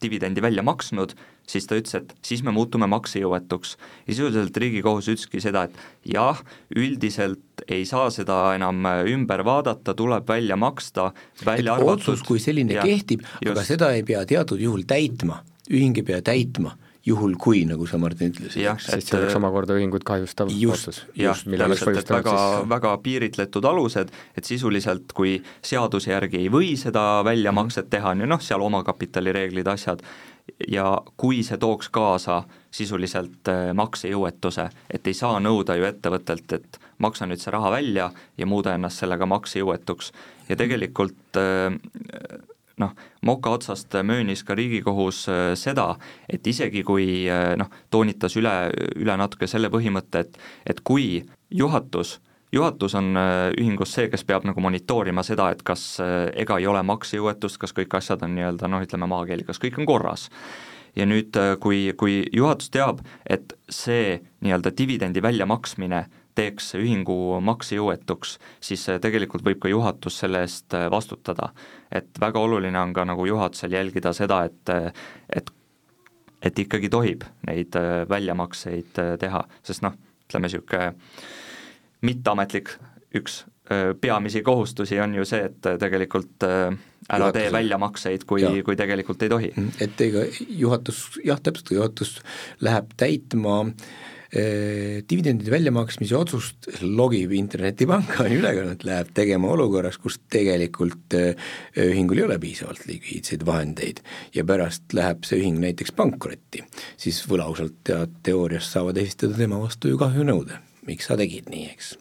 [0.03, 1.15] dividendi välja maksnud,
[1.47, 3.75] siis ta ütles, et siis me muutume maksejõuetuks.
[4.07, 6.39] ja sisuliselt Riigikohus ütleski seda, et jah,
[6.75, 11.11] üldiselt ei saa seda enam äh, ümber vaadata, tuleb välja maksta,
[11.45, 12.13] välja et arvatud.
[12.13, 16.21] otsus kui selline ja, kehtib, aga seda ei pea teatud juhul täitma, ühing ei pea
[16.21, 18.61] täitma juhul kui, nagu sa, Martin, ütlesid.
[18.63, 21.03] jah, sest see oleks omakorda ühingut kahjustav otsus.
[21.19, 22.35] jah, täpselt, et väga
[22.69, 28.29] väga piiritletud alused, et sisuliselt kui seaduse järgi ei või seda väljamakset teha, on ju
[28.29, 30.03] noh, seal omakapitali reeglid, asjad,
[30.67, 30.87] ja
[31.19, 37.41] kui see tooks kaasa sisuliselt maksejõuetuse, et ei saa nõuda ju ettevõttelt, et maksa nüüd
[37.41, 40.11] see raha välja ja muuda ennast sellega maksejõuetuks.
[40.49, 41.39] ja tegelikult
[42.81, 45.25] noh, moka otsast möönis ka Riigikohus
[45.59, 45.87] seda,
[46.29, 48.53] et isegi kui noh, toonitas üle,
[48.95, 50.39] üle natuke selle põhimõtte, et
[50.73, 52.17] et kui juhatus
[52.53, 56.67] juhatus on äh, ühingus see, kes peab nagu monitoorima seda, et kas äh, ega ei
[56.69, 60.29] ole maksejõuetust, kas kõik asjad on nii-öelda noh, ütleme maakeeli, kas kõik on korras.
[60.95, 66.05] ja nüüd, äh, kui, kui juhatus teab, et see nii-öelda dividendi väljamaksmine
[66.35, 71.51] teeks ühingu maksejõuetuks, siis tegelikult võib ka juhatus selle eest vastutada.
[71.91, 74.95] et väga oluline on ka nagu juhatusel jälgida seda, et,
[75.29, 75.53] et
[76.43, 77.75] et ikkagi tohib neid
[78.09, 79.93] väljamakseid teha, sest noh,
[80.27, 80.89] ütleme niisugune
[82.03, 82.73] mitteametlik
[83.15, 83.45] üks
[84.01, 89.51] peamisi kohustusi on ju see, et tegelikult ära tee väljamakseid, kui, kui tegelikult ei tohi.
[89.55, 92.17] Mm, et ega juhatus, jah, täpselt, juhatus
[92.63, 101.13] läheb täitma eh, dividendide väljamaksmise otsust, logib internetipanka, on ülekannet, läheb tegema olukorras, kus tegelikult
[101.19, 101.37] eh,
[101.77, 104.01] ühingul ei ole piisavalt likviidseid vahendeid
[104.33, 106.63] ja pärast läheb see ühing näiteks pankrotti,
[106.97, 111.93] siis võlausaldajad teoorias saavad esitada tema vastu ju kahjunõude miks sa tegid nii, eks.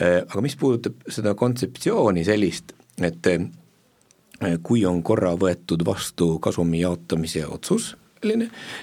[0.00, 3.44] Äh, aga mis puudutab seda kontseptsiooni sellist, et äh,
[4.64, 7.92] kui on korra võetud vastu kasumi jaotamise otsus,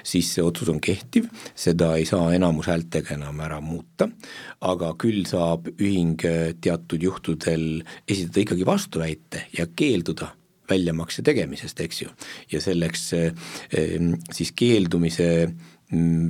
[0.03, 4.09] siis see otsus on kehtiv, seda ei saa enamushäältega enam ära muuta,
[4.67, 10.33] aga küll saab ühing äh, teatud juhtudel esitada ikkagi vastuväite ja keelduda
[10.71, 12.13] väljamakse tegemisest, eks ju.
[12.51, 13.09] ja selleks
[14.31, 15.27] siis keeldumise
[15.91, 16.29] mm,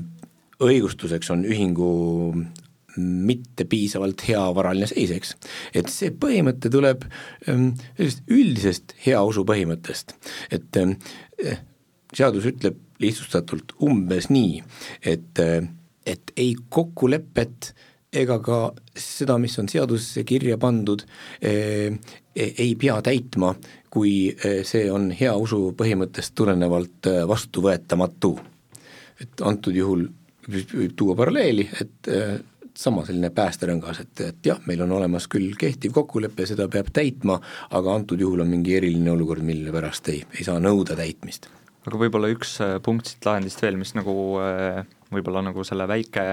[0.65, 1.91] õigustuseks on ühingu
[2.97, 5.36] mitte piisavalt hea varaline seis, eks.
[5.78, 7.06] et see põhimõte tuleb
[7.45, 10.15] sellisest üldisest heausu põhimõttest,
[10.52, 11.62] et eh,
[12.13, 14.61] seadus ütleb lihtsustatult umbes nii,
[15.05, 15.41] et,
[16.05, 17.71] et ei kokkulepet
[18.21, 18.61] ega ka
[18.97, 21.05] seda, mis on seadusesse kirja pandud,
[21.45, 21.95] äh,
[22.35, 23.53] ei pea täitma,
[23.91, 28.37] kui äh, see on hea usu põhimõttest tulenevalt vastuvõetamatu.
[29.21, 30.07] et antud juhul
[30.49, 32.07] võib tuua paralleeli, et
[32.77, 37.39] sama selline päästerõngas, et, et jah, meil on olemas küll kehtiv kokkulepe, seda peab täitma,
[37.77, 41.49] aga antud juhul on mingi eriline olukord, mille pärast ei, ei saa nõuda täitmist.
[41.87, 46.25] Aga võib-olla üks äh, punkt siit lahendist veel, mis nagu äh, võib-olla nagu selle väike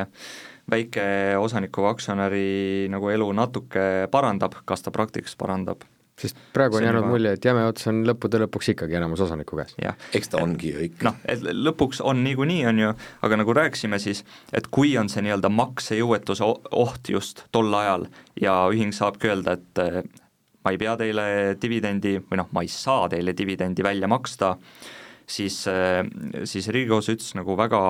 [0.69, 1.05] väike
[1.41, 2.49] osaniku või aktsionäri
[2.93, 5.87] nagu elu natuke parandab, kas ta praktikas parandab,
[6.21, 7.13] sest praegu on jäänud juba...
[7.15, 9.75] mulje, et jäme ots on lõppude lõpuks ikkagi enamus osaniku käes.
[10.19, 11.09] eks ta ongi ju ikka.
[11.09, 12.93] noh, et lõpuks on niikuinii, on ju,
[13.25, 18.09] aga nagu rääkisime siis, et kui on see nii-öelda maksejõuetuse oht just tol ajal
[18.41, 20.03] ja ühing saabki öelda, et eh,
[20.65, 21.27] ma ei pea teile
[21.61, 24.57] dividendi või noh, ma ei saa teile dividendi välja maksta,
[25.29, 26.03] siis, eh,
[26.45, 27.81] siis Riigikohus ütles nagu väga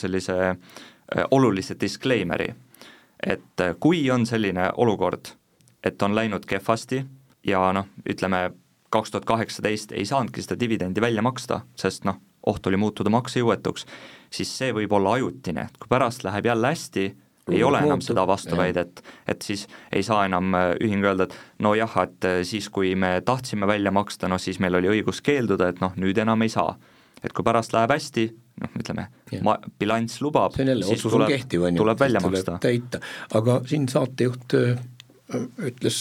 [0.00, 2.52] sellise eh, olulise disclaimer'i,
[3.18, 5.32] et kui on selline olukord,
[5.84, 7.02] et on läinud kehvasti,
[7.46, 8.50] ja noh, ütleme
[8.90, 13.86] kaks tuhat kaheksateist ei saanudki seda dividendi välja maksta, sest noh, oht oli muutuda maksejõuetuks,
[14.30, 17.08] siis see võib olla ajutine, kui pärast läheb jälle hästi,
[17.52, 21.96] ei ole enam seda vastuväidet, et siis ei saa enam äh, ühing öelda, et nojah,
[22.04, 25.82] et äh, siis, kui me tahtsime välja maksta, noh siis meil oli õigus keelduda, et
[25.84, 26.76] noh, nüüd enam ei saa.
[27.18, 28.28] et kui pärast läheb hästi,
[28.62, 29.08] noh, ütleme,
[29.42, 32.58] ma-, bilanss lubab, siis tuleb, kehtiv, tuleb välja maksta.
[32.62, 33.00] täita,
[33.34, 34.78] aga siin saatejuht äh,
[35.66, 35.98] ütles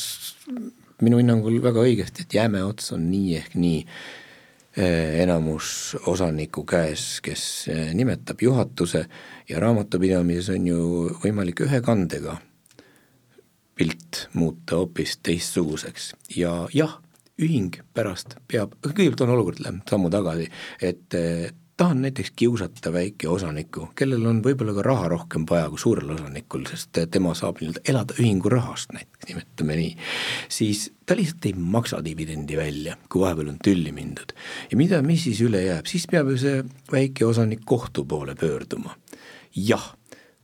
[1.01, 3.81] minu hinnangul väga õigesti, et jäme ots on nii ehk nii
[4.77, 9.05] enamus osaniku käes, kes eh, nimetab juhatuse
[9.49, 10.81] ja raamatupidamises on ju
[11.23, 12.37] võimalik ühe kandega
[13.77, 16.11] pilt muuta hoopis teistsuguseks.
[16.35, 16.97] Ja jah,
[17.41, 20.49] ühing pärast peab, kõigepealt on olukord, läheb sammu tagasi,
[20.81, 26.09] et eh, tahan näiteks kiusata väikeosanikku, kellel on võib-olla ka raha rohkem vaja kui suurel
[26.15, 29.91] osanikul, sest tema saab nii-öelda elada ühingu rahast näiteks, nimetame nii,
[30.49, 34.33] siis ta lihtsalt ei maksa dividendi välja, kui vahepeal on tülli mindud.
[34.71, 38.97] ja mida, mis siis üle jääb, siis peab ju see väikeosanik kohtu poole pöörduma.
[39.55, 39.93] jah,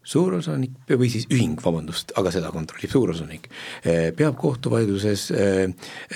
[0.03, 3.49] suurosanik või siis ühing, vabandust, aga seda kontrollib suurosanik,
[3.83, 5.63] eh, peab kohtuvaidluses äh,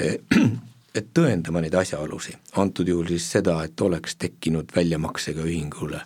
[0.02, 0.18] äh,
[0.98, 6.04] et tõendama neid asjaolusid, antud juhul siis seda, et oleks tekkinud väljamaksega ühingule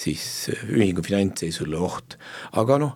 [0.00, 0.22] siis
[0.70, 2.16] ühingu finantsseisule oht,
[2.60, 2.94] aga noh,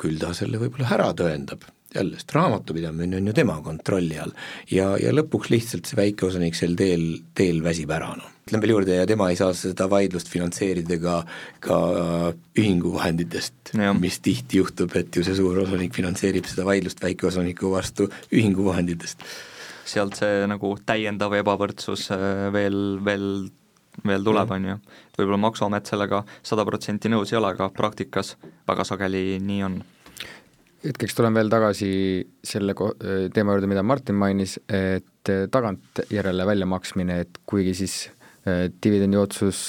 [0.00, 4.32] küll ta selle võib-olla ära tõendab, jälle, sest raamatupidamine on ju tema kontrolli all.
[4.70, 8.32] Ja, ja lõpuks lihtsalt see väikeosanik sel teel, teel väsib ära, noh.
[8.46, 11.18] ütlen veel juurde, ja tema ei saa seda vaidlust finantseerida ka,
[11.64, 11.78] ka
[12.58, 18.10] ühingu vahenditest, mis tihti juhtub, et ju see suur osanik finantseerib seda vaidlust väikeosaniku vastu
[18.32, 19.24] ühingu vahenditest
[19.88, 23.28] sealt see nagu täiendav ebavõrdsus äh, veel, veel
[24.06, 24.74] veel tuleb, on ju.
[25.10, 28.36] et võib-olla Maksuamet sellega sada protsenti nõus ei ole, aga praktikas
[28.68, 29.80] väga sageli nii on
[30.84, 31.90] hetkeks tulen veel tagasi
[32.44, 32.92] selle ko-,
[33.34, 37.96] teema juurde, mida Martin mainis, et tagantjärele väljamaksmine, et kuigi siis
[38.46, 39.66] dividendi otsus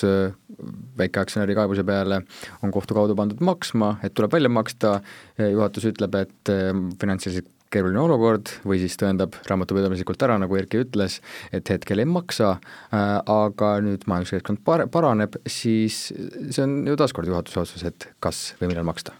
[0.99, 2.21] väikeaktsionäri kaebuse peale
[2.63, 4.99] on kohtu kaudu pandud maksma, et tuleb välja maksta,
[5.41, 6.53] juhatus ütleb, et
[7.01, 11.19] finantsiliselt keeruline olukord või siis tõendab raamatupidamislikult ära, nagu Erki ütles,
[11.53, 12.55] et hetkel ei maksa,
[12.91, 18.73] aga nüüd majanduskeskkond par-, paraneb, siis see on ju taaskord juhatuse otsus, et kas või
[18.73, 19.13] millal maksta.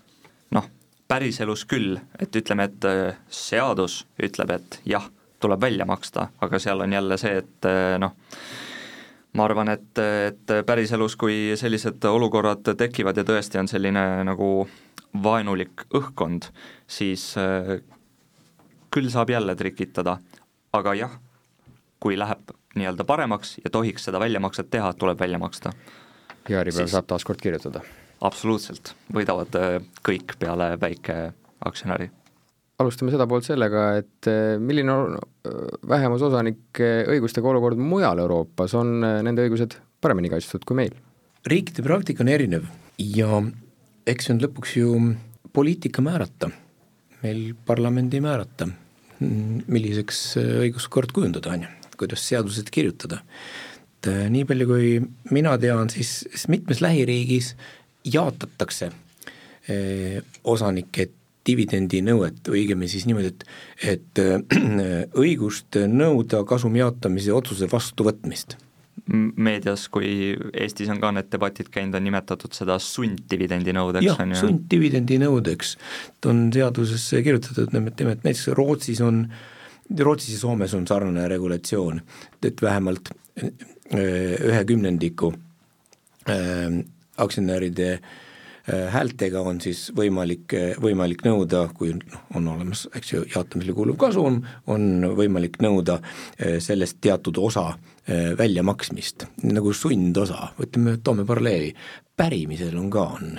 [1.10, 5.08] Päriselus küll, et ütleme, et äh, seadus ütleb, et jah,
[5.42, 8.14] tuleb välja maksta, aga seal on jälle see, et äh, noh,
[9.34, 14.52] ma arvan, et, et päriselus, kui sellised olukorrad tekivad ja tõesti on selline nagu
[15.24, 16.52] vaenulik õhkkond,
[16.86, 17.80] siis äh,
[18.91, 20.17] küll saab jälle trikitada,
[20.73, 21.15] aga jah,
[21.99, 25.73] kui läheb nii-öelda paremaks ja tohiks seda väljamakset teha, tuleb välja maksta.
[26.49, 26.91] ja Äripäev siis...
[26.91, 27.84] saab taas kord kirjutada
[28.25, 29.75] absoluutselt, võidavad äh,
[30.06, 32.10] kõik peale väikeaktsionäri.
[32.80, 38.99] alustame seda poolt sellega, et äh, milline on äh, vähemusosanike õigustega olukord mujal Euroopas, on
[38.99, 40.95] nende õigused paremini kaitstud kui meil?
[41.47, 42.67] riikide praktika on erinev
[42.99, 43.41] ja
[44.08, 44.95] eks see on lõpuks ju
[45.56, 46.52] poliitika määrata,
[47.24, 48.70] meil parlamendi määrata,
[49.20, 53.22] milliseks õiguskord kujundada, on ju, kuidas seadused kirjutada.
[54.00, 54.92] et nii palju, kui
[55.36, 57.56] mina tean, siis, mitmes lähiriigis
[58.08, 58.92] jaotatakse
[59.68, 61.10] eh, osanike
[61.50, 63.46] dividendinõuet, õigemini siis niimoodi, et,
[63.84, 64.24] et
[65.24, 68.56] õigust nõuda kasumi jaotamise otsuse vastuvõtmist
[69.10, 74.41] meedias, kui Eestis on ka need debatid käinud, on nimetatud seda sunddividendi nõudeks, on ju?
[74.43, 75.76] sunddividendi nõudeks,
[76.22, 79.26] ta on seadusesse kirjutatud, ütleme, et näiteks Rootsis on,
[79.89, 82.02] Rootsis ja Soomes on sarnane regulatsioon,
[82.45, 83.54] et vähemalt eh,
[83.98, 85.34] ühe kümnendiku
[87.19, 93.24] aktsionäride äh, häältega on siis võimalik, äh, võimalik nõuda, kui noh, on olemas, eks ju,
[93.36, 97.72] jaotamisele kuuluv kasum, on võimalik nõuda äh, sellest teatud osa
[98.38, 101.74] väljamaksmist, nagu sundosa, ütleme, toome paralleeli,
[102.19, 103.38] pärimisel on ka, on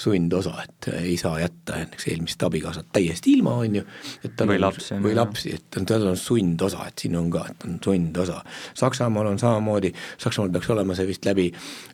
[0.00, 3.82] sundosa, et ei saa jätta näiteks eelmist abikaasat täiesti ilma, on ju,
[4.24, 7.44] et tal või lapsi, või lapsi, et on, tal on sundosa, et siin on ka,
[7.52, 8.40] et on sundosa.
[8.80, 11.46] Saksamaal on samamoodi, Saksamaal peaks olema see vist läbi,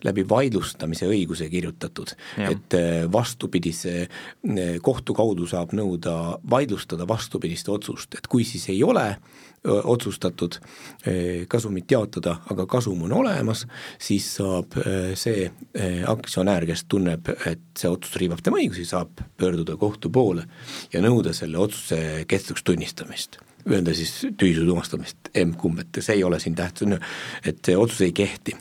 [0.07, 2.15] läbi vaidlustamise õiguse kirjutatud,
[2.47, 6.17] et eh, vastupidise, eh, kohtu kaudu saab nõuda,
[6.51, 9.09] vaidlustada vastupidist otsust, et kui siis ei ole
[9.65, 10.57] otsustatud
[11.49, 13.67] kasumit jaotada, aga kasum on olemas,
[14.01, 14.73] siis saab
[15.21, 15.51] see
[16.09, 20.47] aktsionär, kes tunneb, et see otsus riivab tema õigusi, saab pöörduda kohtu poole
[20.95, 26.39] ja nõuda selle otsuse kehtetuks tunnistamist öelda siis tühisuse tuvastamist, emb-kumb, et see ei ole
[26.41, 26.95] siin tähtis,
[27.45, 28.55] et see otsus ei kehti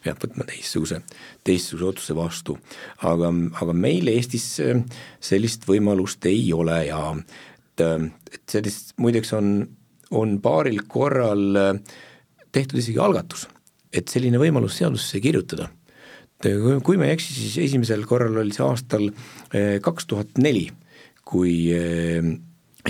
[0.00, 1.02] peab võtma teistsuguse,
[1.44, 2.56] teistsuguse otsuse vastu.
[3.04, 4.46] aga, aga meil Eestis
[5.20, 7.84] sellist võimalust ei ole ja et,
[8.32, 9.52] et sellist, muideks on
[10.10, 11.74] on paaril korral äh,
[12.52, 13.46] tehtud isegi algatus,
[13.92, 15.70] et selline võimalus seadusesse kirjutada.
[16.40, 20.70] kui ma ei eksi, siis esimesel korral oli see aastal äh, kaks tuhat neli,
[21.24, 22.30] kui äh,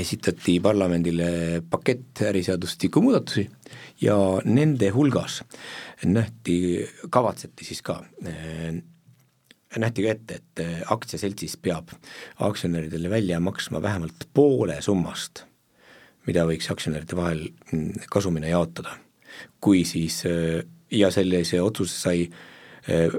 [0.00, 3.42] esitati parlamendile pakett äriseadustiku muudatusi
[4.00, 5.42] ja nende hulgas
[6.06, 7.98] nähti, kavatseti siis ka
[9.82, 11.90] nähti ka ette, et aktsiaseltsis peab
[12.38, 15.49] aktsionäridele välja maksma vähemalt poole summast
[16.28, 18.96] mida võiks aktsionäride vahel mm, kasumina jaotada.
[19.60, 22.24] kui siis äh, ja sellise otsuse sai
[22.88, 23.14] äh,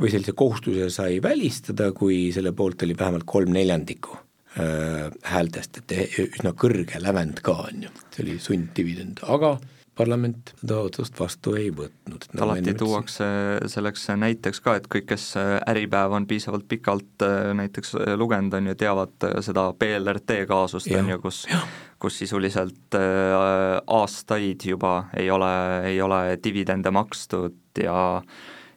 [0.00, 4.18] või sellise kohustuse sai välistada, kui selle poolt oli vähemalt kolm neljandikku
[4.60, 9.56] äh, häältest, et üsna kõrge lävend ka, on ju, see oli sunddividend, aga
[9.96, 12.28] parlament seda otsust vastu ei võtnud.
[12.34, 13.26] Nagu alati tuuakse
[13.72, 15.34] selleks näiteks ka, et kõik, kes
[15.68, 17.24] Äripäev on piisavalt pikalt
[17.56, 21.62] näiteks lugenud, on ju, teavad seda BLRT kaasust, on ju, kus ja
[21.98, 25.52] kus sisuliselt äh, aastaid juba ei ole,
[25.88, 28.22] ei ole dividende makstud ja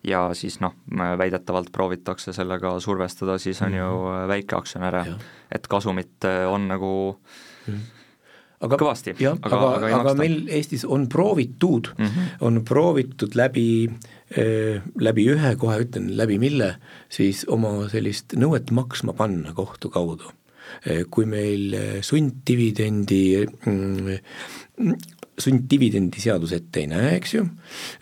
[0.04, 0.78] ja siis noh,
[1.20, 3.78] väidetavalt proovitakse sellega survestada siis on mm -hmm.
[3.78, 4.28] ju mhm.
[4.28, 5.06] väikeaktsionäre,
[5.52, 7.20] et kasumit äh, on nagu
[7.68, 7.99] mm -hmm
[8.60, 12.34] aga kõvasti, aga, aga, aga, aga meil Eestis on proovitud mm, -hmm.
[12.48, 16.76] on proovitud läbi äh,, läbi ühe, kohe ütlen, läbi mille,
[17.10, 20.32] siis oma sellist nõuet maksma panna kohtu kaudu.
[20.86, 24.94] Eh, kui meil eh, sunddividendi mm,
[25.40, 27.46] sunddividendi seadus ette ei näe, eks ju,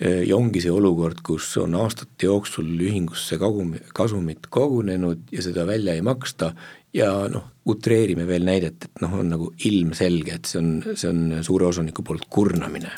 [0.01, 5.65] eh, ja ongi see olukord, kus on aastate jooksul ühingusse kagum-, kasumit kogunenud ja seda
[5.69, 6.51] välja ei maksta
[6.97, 11.43] ja noh, utreerime veel näidet, et noh, on nagu ilmselge, et see on, see on
[11.45, 12.93] suure osaniku poolt kurnamine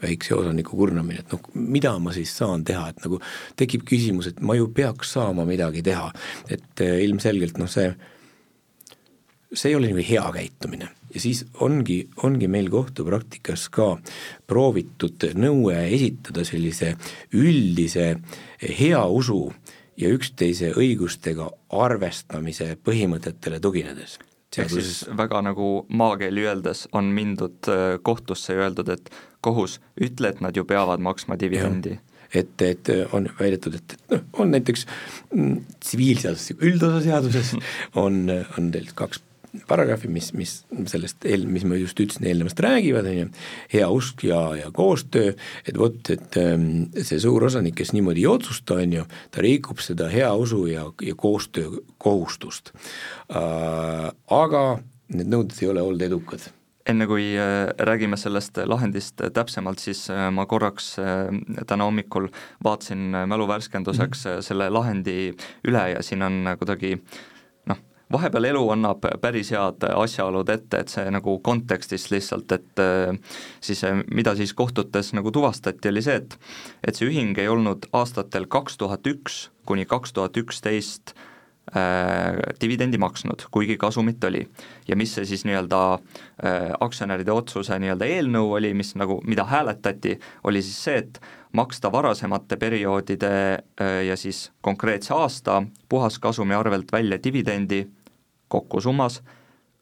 [0.00, 3.18] väikse osaniku kurnamine, et noh, mida ma siis saan teha, et nagu
[3.60, 6.06] tekib küsimus, et ma ju peaks saama midagi teha,
[6.48, 7.90] et ilmselgelt noh, see
[9.52, 10.88] see ei ole nagu hea käitumine.
[11.14, 13.96] Ja siis ongi, ongi meil kohtupraktikas ka
[14.46, 16.94] proovitud nõue esitada sellise
[17.34, 18.12] üldise
[18.62, 19.42] hea usu
[19.98, 24.18] ja üksteise õigustega arvestamise põhimõtetele tuginedes.
[24.58, 29.10] Ehk siis väga nagu maakeeli öeldes on mindud äh, kohtusse ja öeldud, et
[29.46, 31.98] kohus, ütle, et nad ju peavad maksma dividendi.
[32.34, 34.86] et, et on väidetud, et noh, on näiteks
[35.34, 37.54] mm, tsiviilseadustiku mm, üldosa seaduses
[38.04, 38.22] on,
[38.58, 39.22] on teil kaks
[39.68, 40.54] paragrahvi, mis, mis
[40.90, 43.30] sellest eel-, mis ma just ütlesin, eelnevast räägivad, on ju,
[43.74, 45.34] hea usk ja, ja koostöö,
[45.66, 49.82] et vot, et ähm, see suur osanik, kes niimoodi ei otsusta, on ju, ta rikub
[49.84, 52.74] seda hea usu ja, ja koostöö kohustust
[53.30, 54.08] äh,.
[54.30, 54.62] Aga
[55.10, 56.50] need nõuded ei ole olnud edukad
[56.90, 61.28] enne kui äh, räägime sellest lahendist täpsemalt, siis äh, ma korraks äh,
[61.68, 62.30] täna hommikul
[62.64, 64.42] vaatasin mälu värskenduseks mm -hmm.
[64.42, 65.34] selle lahendi
[65.68, 67.02] üle ja siin on kuidagi
[68.12, 73.14] vahepeal elu annab päris head asjaolud ette, et see nagu kontekstist lihtsalt, et äh,
[73.60, 76.38] siis äh, mida siis kohtutes nagu tuvastati, oli see, et
[76.86, 81.12] et see ühing ei olnud aastatel kaks tuhat üks kuni kaks tuhat üksteist
[81.76, 84.48] äh, dividendi maksnud, kuigi kasumit oli.
[84.88, 90.18] ja mis see siis nii-öelda äh, aktsionäride otsuse nii-öelda eelnõu oli, mis nagu, mida hääletati,
[90.44, 91.20] oli siis see, et
[91.52, 97.84] maksta varasemate perioodide äh, ja siis konkreetse aasta puhaskasumi arvelt välja dividendi
[98.50, 99.22] kokku summas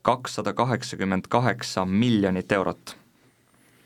[0.02, 2.96] kakssada kaheksakümmend kaheksa miljonit eurot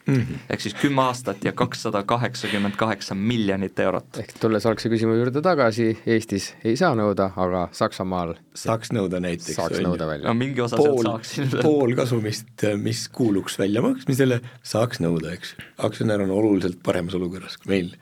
[0.07, 0.39] mm -hmm..
[0.51, 4.19] ehk siis kümme aastat ja kakssada kaheksakümmend kaheksa miljonit eurot.
[4.19, 9.55] ehk tulles algse küsimuse juurde tagasi, Eestis ei saa nõuda, aga Saksamaal saaks nõuda näiteks.
[9.55, 10.29] saaks nõuda välja.
[10.29, 11.63] no mingi osa pool, sealt saaks.
[11.63, 15.55] pool kasumist, mis kuuluks väljamaksmisele, saaks nõuda, eks.
[15.79, 17.95] aktsionär on oluliselt paremas olukorras kui meil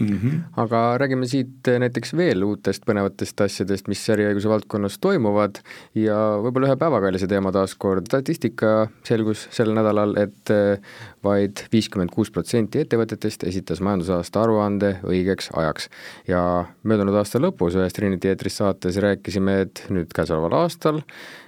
[0.00, 0.18] mm.
[0.18, 0.40] -hmm.
[0.56, 5.60] aga räägime siit näiteks veel uutest põnevatest asjadest, mis äriõiguse valdkonnas toimuvad
[5.94, 10.80] ja võib-olla ühe päevakalise teema taaskord, statistika selgus sel nädalal, et eh,
[11.24, 15.88] vaid viiskümmend kuus protsenti ettevõtetest esitas majandusaasta aruande õigeks ajaks.
[16.28, 21.02] ja möödunud aasta lõpus ühes Trinity eetris saates rääkisime, et nüüd käesoleval aastal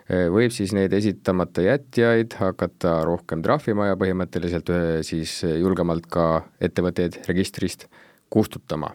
[0.09, 4.71] eh, võib siis neid esitamata jätjaid hakata rohkem trahvima ja põhimõtteliselt
[5.03, 7.89] siis julgemalt ka ettevõtteid registrist
[8.33, 8.93] kustutama.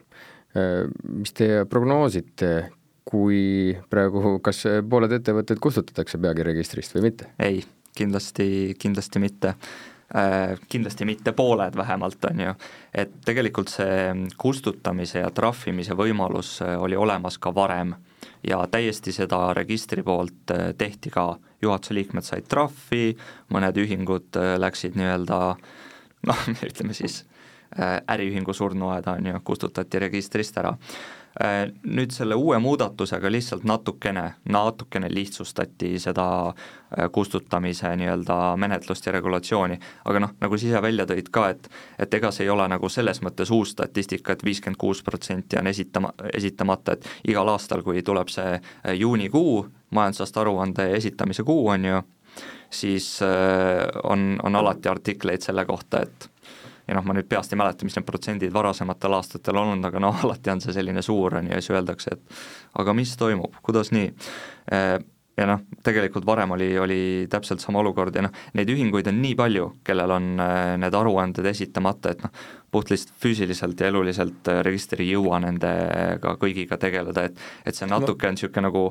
[1.08, 2.50] mis teie prognoosite,
[3.06, 7.30] kui praegu, kas pooled ettevõtted kustutatakse peagiregistrist või mitte?
[7.40, 7.62] ei,
[7.98, 9.54] kindlasti, kindlasti mitte
[10.70, 12.52] kindlasti mitte pooled vähemalt, on ju,
[12.96, 17.92] et tegelikult see kustutamise ja trahvimise võimalus oli olemas ka varem
[18.48, 23.18] ja täiesti seda registri poolt tehti ka, juhatuse liikmed said trahvi,
[23.52, 25.42] mõned ühingud läksid nii-öelda
[26.32, 27.37] noh, ütleme siis Äh,
[27.78, 30.74] äriühingu surnuaeda on ju, kustutati registrist ära.
[31.44, 39.12] Äh, nüüd selle uue muudatusega lihtsalt natukene, natukene lihtsustati seda äh, kustutamise nii-öelda menetlust ja
[39.14, 39.78] regulatsiooni,
[40.10, 41.70] aga noh, nagu sa ise välja tõid ka, et
[42.02, 45.60] et ega see ei ole nagu selles mõttes uus statistika et, et viiskümmend kuus protsenti
[45.62, 48.58] on esitama, esitamata, et igal aastal, kui tuleb see
[48.98, 49.60] juunikuu,
[49.94, 52.02] majandusaasta aruande esitamise kuu, on ju,
[52.74, 53.20] siis
[54.04, 56.30] on, on alati artikleid selle kohta, et
[56.88, 60.22] ja noh, ma nüüd peast ei mäleta, mis need protsendid varasematel aastatel olnud, aga noh,
[60.26, 62.42] alati on see selline suur, on ju, ja siis öeldakse, et
[62.82, 64.10] aga mis toimub, kuidas nii
[64.74, 64.96] äh,
[65.38, 69.36] ja noh, tegelikult varem oli, oli täpselt sama olukord ja noh, neid ühinguid on nii
[69.38, 74.64] palju, kellel on äh, need aruanded esitamata, et noh, puht lihtsalt füüsiliselt ja eluliselt äh,
[74.66, 78.90] register ei jõua nendega kõigiga tegeleda, et et see natuke on niisugune nagu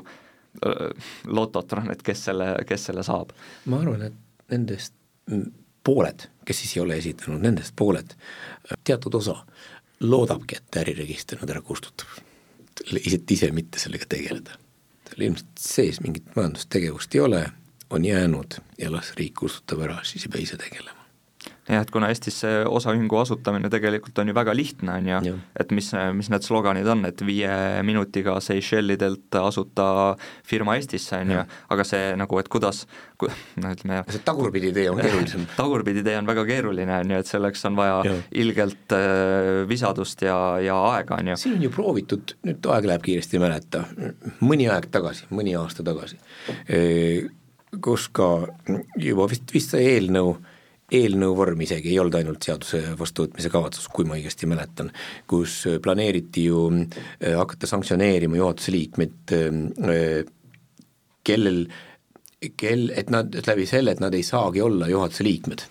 [1.37, 3.35] lototron, et kes selle, kes selle saab.
[3.69, 4.95] ma arvan, et nendest
[5.87, 8.17] pooled, kes siis ei ole esitanud, nendest pooled,
[8.85, 9.37] teatud osa
[10.01, 12.09] loodabki, et äriregister nad ära kustutab.
[12.91, 14.59] lihtsalt ise mitte sellega tegeleda.
[15.07, 17.47] tal ilmselt sees mingit majandustegevust ei ole,
[17.91, 20.96] on jäänud ja las riik kustutab ära, siis ei pea ise tegelema
[21.67, 25.73] jah, et kuna Eestis see osaühingu asutamine tegelikult on ju väga lihtne, on ju, et
[25.75, 27.51] mis, mis need sloganid on, et viie
[27.87, 29.89] minutiga Seychellidelt asuta
[30.47, 32.85] firma Eestisse, on ju, aga see nagu, et kuidas,
[33.63, 35.47] noh ütleme see tagurpidi tee on keerulisem.
[35.61, 38.17] Tagurpidi tee on väga keeruline, on ju, et selleks on vaja ja.
[38.45, 41.41] ilgelt äh, visadust ja, ja aega, on ju.
[41.41, 43.87] siin on ju proovitud, nüüd aeg läheb kiiresti, ei mäleta,
[44.45, 46.21] mõni aeg tagasi, mõni aasta tagasi,
[47.83, 48.29] kus ka
[49.03, 50.37] juba vist, vist see eelnõu
[50.93, 54.93] eelnõu vorm isegi ei olnud ainult seaduse vastuvõtmise kavatsus, kui ma õigesti mäletan,
[55.27, 60.21] kus planeeriti ju äh, hakata sanktsioneerima juhatuse liikmeid, äh,
[61.27, 61.65] kellel,
[62.57, 65.67] kel, et nad, läbi selle, et nad ei saagi olla juhatuse liikmed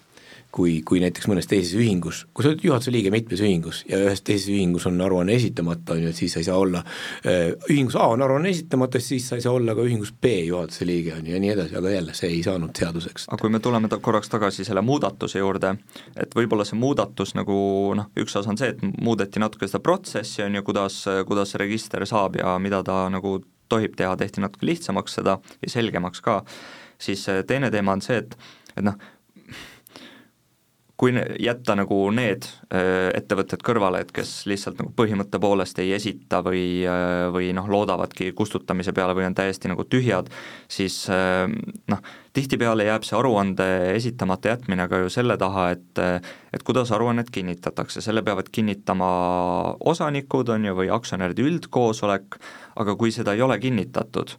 [0.55, 4.21] kui, kui näiteks mõnes teises ühingus, kui sa oled juhatuse liige mitmes ühingus ja ühes
[4.25, 6.81] teises ühingus on aruanne esitamata, on ju, et siis sa ei saa olla
[7.27, 10.87] äh, ühingus A on aruanne esitamata, siis sa ei saa olla ka ühingus B juhatuse
[10.87, 13.27] liige, on ju, ja nii edasi, aga jälle, see ei saanud seaduseks.
[13.29, 15.75] aga kui me tuleme ta korraks tagasi selle muudatuse juurde,
[16.15, 17.57] et võib-olla see muudatus nagu
[17.99, 22.05] noh, üks osa on see, et muudeti natuke seda protsessi, on ju, kuidas, kuidas register
[22.07, 26.43] saab ja mida ta nagu tohib teha, tehti natuke lihtsamaks seda ja selgemaks ka,
[27.01, 28.37] siis teine teema on see, et
[28.75, 28.95] et noh,
[30.97, 31.11] kui
[31.43, 36.85] jätta nagu need äh, ettevõtted kõrvale, et kes lihtsalt nagu põhimõtte poolest ei esita või,
[36.87, 40.31] äh, või noh, loodavadki kustutamise peale või on täiesti nagu tühjad,
[40.71, 41.51] siis äh,
[41.91, 46.03] noh, tihtipeale jääb see aruande esitamata jätmine ka ju selle taha, et
[46.55, 49.09] et kuidas aruannet kinnitatakse, selle peavad kinnitama
[49.91, 52.39] osanikud, on ju, või aktsionäride üldkoosolek,
[52.79, 54.37] aga kui seda ei ole kinnitatud,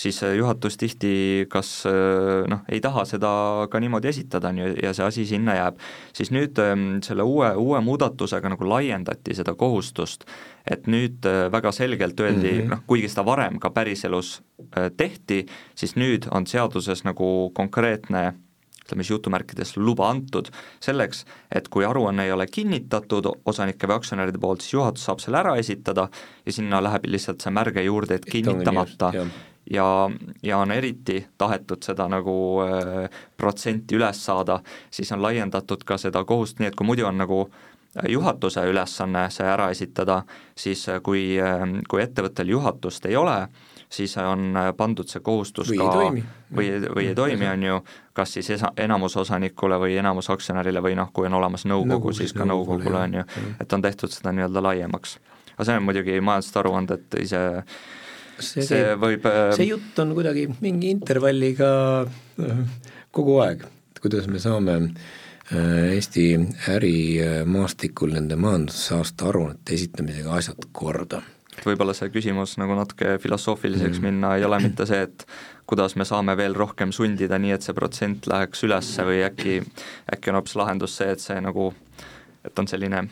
[0.00, 1.12] siis juhatus tihti
[1.52, 3.30] kas äh, noh, ei taha seda
[3.70, 5.80] ka niimoodi esitada, on ju, ja see asi sinna jääb.
[6.16, 10.24] siis nüüd ähm, selle uue, uue muudatusega nagu laiendati seda kohustust,
[10.64, 12.76] et nüüd äh, väga selgelt öeldi mm, -hmm.
[12.76, 14.40] noh, kuigi seda varem ka päriselus
[14.76, 18.32] äh, tehti, siis nüüd on seaduses nagu konkreetne
[18.90, 20.48] ütleme siis jutumärkides luba antud
[20.82, 21.24] selleks,
[21.54, 25.54] et kui aruanne ei ole kinnitatud osanike või aktsionäride poolt, siis juhatus saab selle ära
[25.60, 26.08] esitada
[26.46, 29.12] ja sinna läheb lihtsalt see märge juurde, et kinnitamata
[29.70, 30.10] ja,
[30.42, 34.60] ja on eriti tahetud seda nagu äh, protsenti üles saada,
[34.90, 39.28] siis on laiendatud ka seda kohust, nii et kui muidu on nagu äh, juhatuse ülesanne
[39.30, 40.22] see ära esitada,
[40.58, 41.36] siis äh, kui,
[41.88, 43.38] kui ettevõttel juhatust ei ole,
[43.90, 45.94] siis on pandud see kohustus või ka
[46.56, 47.80] või, või ei toimi, on ju,
[48.14, 52.46] kas siis esa-, enamusosanikule või enamusaktsionärile või noh, kui on olemas nõukogu, Nõukogu, siis ka
[52.46, 55.18] nõukogule, nõukogule, on ju, et on tehtud seda nii-öelda laiemaks.
[55.54, 57.42] aga see on muidugi majanduste aruanded ise
[58.44, 61.70] see, see võib äh, see jutt on kuidagi mingi intervalliga
[62.04, 62.62] äh,
[63.14, 66.26] kogu aeg, et kuidas me saame äh, Eesti
[66.70, 71.22] ärimaastikul nende majandusaasta aruannete esitamisega asjad korda.
[71.56, 74.04] et võib-olla see küsimus nagu natuke filosoofiliseks Mm.
[74.06, 75.26] minna ei ole mitte see, et
[75.70, 79.60] kuidas me saame veel rohkem sundida, nii et see protsent läheks ülesse või äkki,
[80.14, 81.72] äkki on hoopis lahendus see, et see nagu,
[82.44, 83.04] et on selline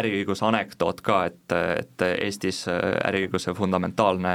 [0.00, 4.34] äriõiguse anekdoot ka, et, et Eestis äriõiguse fundamentaalne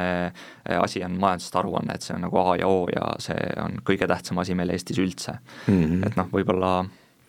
[0.79, 4.09] asi on majanduste aruanne, et see on nagu A ja O ja see on kõige
[4.09, 5.81] tähtsam asi meil Eestis üldse mm.
[5.81, 6.05] -hmm.
[6.07, 6.77] et noh, võib-olla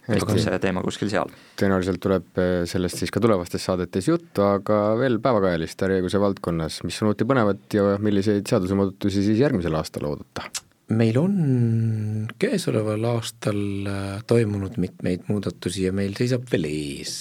[0.07, 1.33] on see teema kuskil seal.
[1.59, 7.01] tõenäoliselt tuleb eh, sellest siis ka tulevastes saadetes juttu, aga veel päevakajalist äriõiguse valdkonnas, mis
[7.03, 10.47] on uut ja põnevat ja milliseid seadusemuudatusi siis järgmisel aastal oodata?
[10.87, 17.17] meil on käesoleval aastal äh, toimunud mitmeid muudatusi ja meil seisab veel ees.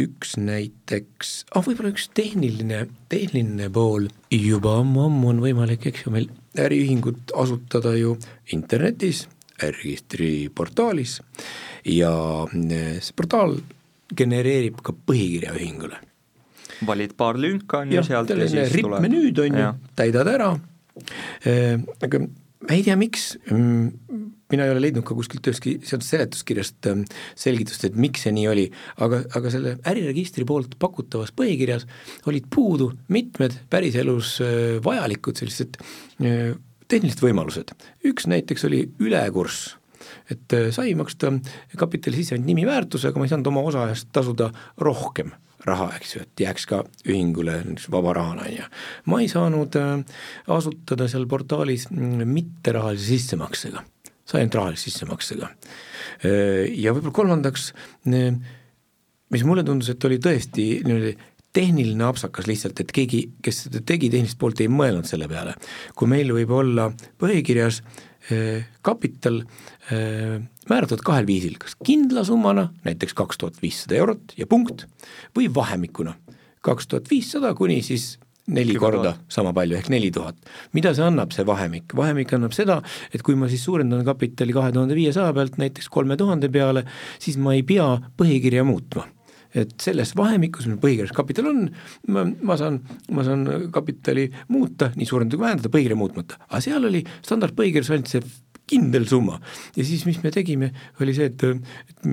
[0.00, 6.26] Üks näiteks, ah võib-olla üks tehniline, tehniline pool, juba ammu-ammu on võimalik, eks ju, meil
[6.58, 8.16] äriühingut asutada ju
[8.56, 9.24] internetis,
[9.62, 11.20] äriregistri portaalis
[11.86, 12.10] ja
[12.42, 13.60] äh, see portaal
[14.14, 16.00] genereerib ka põhikirja ühingule.
[16.84, 20.50] Valid paar lünka, on ju, sealt ja siis tuleb menüüd on ju täidad ära,
[22.02, 22.26] aga
[22.64, 27.04] ma ei tea, miks, mina ei ole leidnud ka kuskilt ühestki sealt seletuskirjast ähm,
[27.38, 28.64] selgitust, et miks see nii oli,
[29.04, 31.86] aga, aga selle äriregistri poolt pakutavas põhikirjas
[32.30, 36.52] olid puudu mitmed päriselus äh, vajalikud sellised äh,
[36.88, 37.72] tehnilised võimalused,
[38.08, 39.74] üks näiteks oli ülekurss.
[40.30, 41.32] Et äh, sai maksta
[41.80, 44.50] kapitali sisse ainult nimiväärtusega, ma ei saanud oma osa eest tasuda
[44.80, 45.32] rohkem
[45.68, 47.58] raha, eks ju, et jääks ka ühingule
[47.92, 48.68] vaba rahana, on ju.
[49.10, 50.20] ma ei saanud äh,
[50.56, 53.84] asutada seal portaalis mm, mitterahalise sissemaksega,
[54.24, 55.52] sai ainult rahalise sissemaksega.
[56.24, 57.70] Äh, ja võib-olla kolmandaks,
[59.34, 61.16] mis mulle tundus, et oli tõesti niimoodi
[61.54, 65.54] tehniline apsakas lihtsalt, et keegi, kes seda tegi tehnilist poolt, ei mõelnud selle peale.
[65.94, 66.88] kui meil võib olla
[67.22, 67.94] põhikirjas eh,
[68.84, 69.42] kapital
[69.92, 74.86] eh, määratud kahel viisil, kas kindla summana, näiteks kaks tuhat viissada eurot ja punkt,
[75.36, 76.16] või vahemikuna,
[76.64, 78.14] kaks tuhat viissada kuni siis
[78.46, 80.36] neli korda sama palju ehk neli tuhat.
[80.72, 81.94] mida see annab, see vahemik?
[81.96, 82.80] vahemik annab seda,
[83.12, 86.84] et kui ma siis suurendan kapitali kahe tuhande viiesaja pealt näiteks kolme tuhande peale,
[87.18, 89.08] siis ma ei pea põhikirja muutma
[89.54, 91.66] et selles vahemikus, mis põhikirjas kapital on,
[92.10, 92.80] ma, ma saan,
[93.14, 98.12] ma saan kapitali muuta, nii suurendada kui vähendada, põhikirja muutmata, aga seal oli standardpõhikirjas ainult
[98.12, 98.24] see
[98.70, 99.38] kindel summa.
[99.76, 100.70] Ja siis, mis me tegime,
[101.04, 102.08] oli see, et, et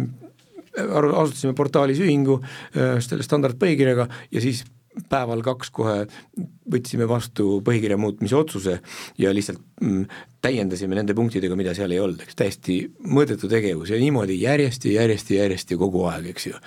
[0.75, 4.63] asutasime portaalis ühingu äh, selle standardpõhikirjaga ja siis
[5.11, 6.01] päeval kaks kohe
[6.71, 8.77] võtsime vastu põhikirja muutmise otsuse
[9.19, 9.61] ja lihtsalt
[10.43, 12.77] täiendasime nende punktidega, mida seal ei olnud, eks täiesti
[13.07, 16.59] mõõdetu tegevus ja niimoodi järjest ja järjest ja järjest ja kogu aeg, eks ju.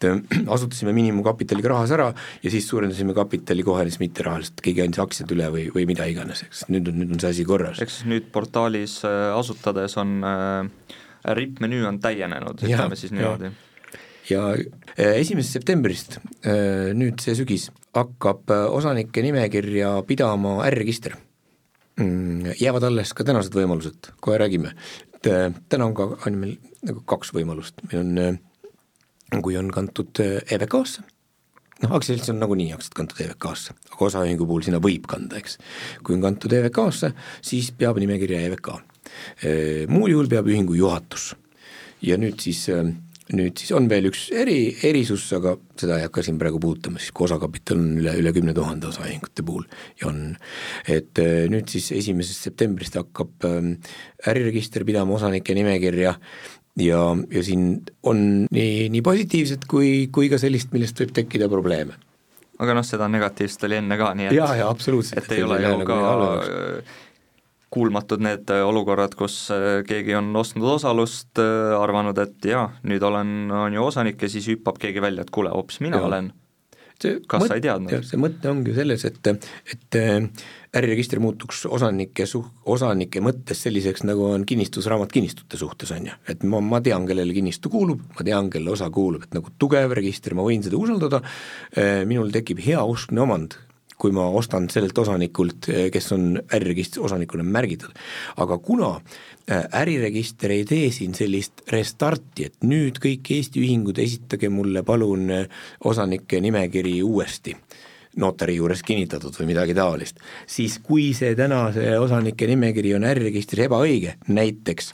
[0.00, 2.10] Et äh, asutasime miinimumkapitaliga rahas ära
[2.42, 6.44] ja siis suurendasime kapitali kohe siis mitterahaliselt, keegi andis aktsiad üle või, või mida iganes,
[6.46, 7.80] eks nüüd on, nüüd on see asi korras.
[7.82, 10.96] eks siis nüüd portaalis äh, asutades on äh,
[11.36, 13.52] rippmenüü on täienenud, ütleme siis niimoodi.
[14.30, 16.20] ja äh, esimesest septembrist
[16.96, 21.16] nüüd see sügis hakkab osanike nimekirja pidama äriregister.
[22.00, 24.70] Jäävad alles ka tänased võimalused, kohe räägime,
[25.18, 25.26] et
[25.68, 26.54] täna on ka, on meil
[26.86, 28.38] nagu kaks võimalust, meil on,
[29.38, 31.04] kui on kantud EVK-sse,
[31.84, 35.58] noh, aktsiaselts on nagunii aktsiad kantud EVK-sse, aga osaühingu puhul sinna võib kanda, eks.
[36.04, 37.12] kui on kantud EVK-sse,
[37.46, 38.72] siis peab nimekirja EVK.
[39.90, 41.34] Muul juhul peab ühingu juhatus.
[42.00, 42.86] ja nüüd siis äh,
[43.36, 47.12] nüüd siis on veel üks eri, erisus, aga seda ei hakka siin praegu puudutama, siis
[47.14, 49.66] kui osakapital on üle, üle kümne tuhande osaühingute puhul
[50.00, 50.22] ja on,
[50.90, 51.20] et
[51.52, 53.46] nüüd siis esimesest septembrist hakkab
[54.30, 56.16] äriregister pidama osanike nimekirja
[56.84, 57.02] ja,
[57.32, 57.66] ja siin
[58.06, 61.98] on nii, nii positiivset kui, kui ka sellist, millest võib tekkida probleeme.
[62.60, 65.24] aga noh, seda negatiivset oli enne ka, nii et jaa, absoluutselt.
[65.24, 66.00] et ei ole ju ka
[67.70, 73.50] kuulmatud need olukorrad, kus äh, keegi on ostnud osalust, äh, arvanud, et jaa, nüüd olen,
[73.54, 76.08] on ju osanik ja siis hüppab keegi välja, et kuule, hoopis mina ja.
[76.08, 76.32] olen.
[77.00, 78.06] Kas mõt, sa ei teadnud?
[78.06, 79.30] see mõte ongi selles, et,
[79.74, 79.98] et
[80.80, 86.18] äriregister muutuks osanike suh-, osanike mõttes selliseks, nagu on kinnistusraamat kinnistute suhtes, on ju.
[86.30, 89.96] et ma, ma tean, kellele kinnistu kuulub, ma tean, kelle osa kuulub, et nagu tugev
[89.98, 91.22] register, ma võin seda usaldada,
[92.10, 93.58] minul tekib heauskne omand
[94.00, 97.92] kui ma ostan sellelt osanikult, kes on äriregistri osanikuna märgitud.
[98.36, 104.48] aga kuna äh, äriregister ei tee siin sellist restarti, et nüüd kõik Eesti ühingud, esitage
[104.48, 107.56] mulle palun äh, osanike nimekiri uuesti
[108.16, 113.68] notari juures kinnitatud või midagi taolist, siis kui see täna, see osanike nimekiri on äriregistris
[113.68, 114.90] ebaõige, näiteks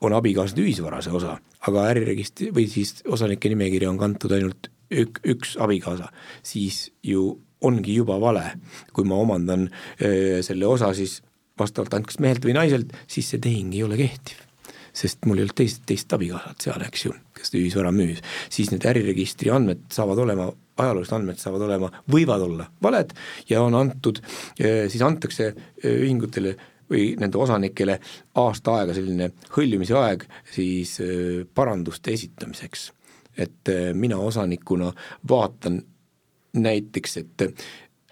[0.00, 1.36] on abikaasade ühisvara see osa,
[1.68, 6.08] aga äriregistri või siis osanike nimekiri on kantud ainult ük, üks abikaasa,
[6.46, 8.52] siis ju ongi juba vale.
[8.92, 9.68] kui ma omandan
[10.02, 11.22] öö, selle osa siis
[11.58, 14.44] vastavalt ainult kas mehelt või naiselt, siis see tehing ei ole kehtiv.
[14.98, 18.22] sest mul ei olnud teist, teist abikaasat seal, eks ju, kes ühisvara müüs.
[18.50, 20.48] siis need äriregistri andmed saavad olema,
[20.78, 23.14] ajaloolised andmed saavad olema, võivad olla valed
[23.50, 24.22] ja on antud,
[24.58, 25.52] siis antakse
[25.84, 26.56] ühingutele
[26.88, 27.98] või nende osanikele
[28.40, 30.96] aasta aega selline hõljumise aeg siis
[31.54, 32.92] paranduste esitamiseks.
[33.38, 34.92] et mina osanikuna
[35.28, 35.82] vaatan
[36.56, 37.44] näiteks, et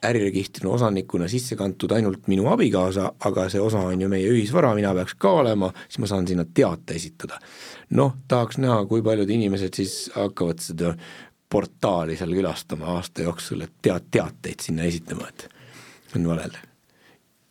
[0.07, 4.93] äriregistri osanikuna sisse kantud ainult minu abikaasa, aga see osa on ju meie ühisvara, mina
[4.95, 7.41] peaks ka olema, siis ma saan sinna teate esitada.
[7.91, 10.95] noh, tahaks näha, kui paljud inimesed siis hakkavad seda
[11.49, 15.49] portaali seal külastama aasta jooksul, et tead, teateid sinna esitama, et
[16.17, 16.57] on valel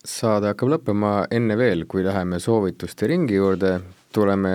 [0.06, 3.80] saade hakkab lõppema, enne veel, kui läheme soovituste ringi juurde,
[4.16, 4.52] tuleme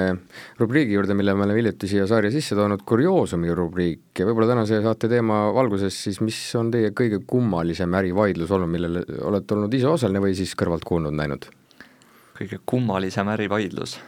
[0.59, 4.81] rubriigi juurde, mille me oleme hiljuti siia saarja sisse toonud, kurioosumi rubriik ja võib-olla tänase
[4.85, 9.91] saate teema valguses siis, mis on teie kõige kummalisem ärivaidlus olnud, millele olete olnud ise
[9.91, 11.51] osaline või siis kõrvalt kuulnud, näinud?
[12.41, 13.99] kõige kummalisem ärivaidlus?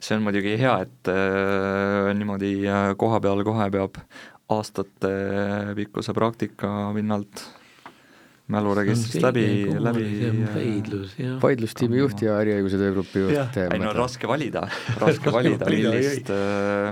[0.00, 3.98] see on muidugi hea, et äh, niimoodi äh, koha peal kohe peab
[4.50, 5.14] aastate
[5.78, 7.44] pikkuse praktika pinnalt
[8.50, 9.44] mäluregistrist läbi,
[9.78, 10.06] läbi
[10.54, 11.36] vaidlus, jah.
[11.42, 13.58] vaidlustiimi juht ja äriõiguse töögrupi juht.
[13.62, 14.64] ei no raske valida,
[15.00, 16.90] raske valida, millist äh,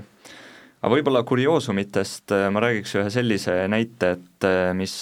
[0.78, 4.94] aga võib-olla kurioosumitest äh, ma räägiks ühe sellise näite, et äh, mis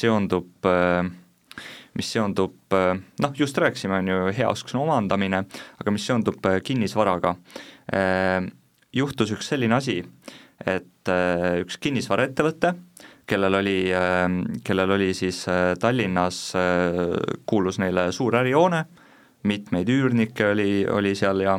[0.00, 0.68] seondub
[1.96, 5.38] mis seondub, noh, just rääkisime, on ju, heauskne omandamine,
[5.80, 7.30] aga mis seondub kinnisvaraga.
[8.92, 10.02] Juhtus üks selline asi,
[10.60, 11.12] et
[11.62, 12.74] üks kinnisvaraettevõte
[13.26, 17.16] kellel oli, ähm, kellel oli siis äh, Tallinnas, äh,
[17.46, 18.84] kuulus neile suur ärihoone,
[19.46, 21.58] mitmeid üürnikke oli, oli seal ja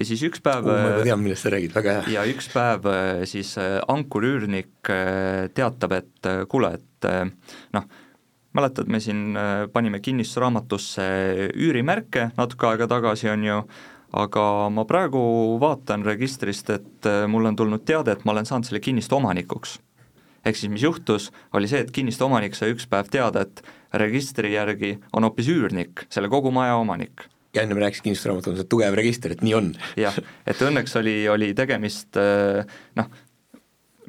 [0.00, 2.12] ja siis üks päev uh, ma tean, millest sa räägid, väga hea.
[2.14, 2.86] ja üks päev
[3.28, 4.88] siis ankurüürnik
[5.56, 7.08] teatab, et kuule, et
[7.76, 7.90] noh,
[8.56, 9.36] mäletad, me siin
[9.74, 11.04] panime kinnistusraamatusse
[11.52, 13.60] üürimärke natuke aega tagasi, on ju,
[14.24, 15.20] aga ma praegu
[15.60, 19.76] vaatan registrist, et mulle on tulnud teade, et ma olen saanud selle kinnistu omanikuks
[20.44, 23.64] ehk siis mis juhtus, oli see, et kinnistu omanik sai üks päev teada, et
[24.00, 28.60] registri järgi on hoopis üürnik, selle kogu maja omanik ja enne me rääkisime kinnistusraamatul on
[28.60, 29.72] see tugev register, et nii on.
[29.98, 30.14] jah,
[30.46, 32.62] et õnneks oli, oli tegemist äh,
[32.98, 33.10] noh,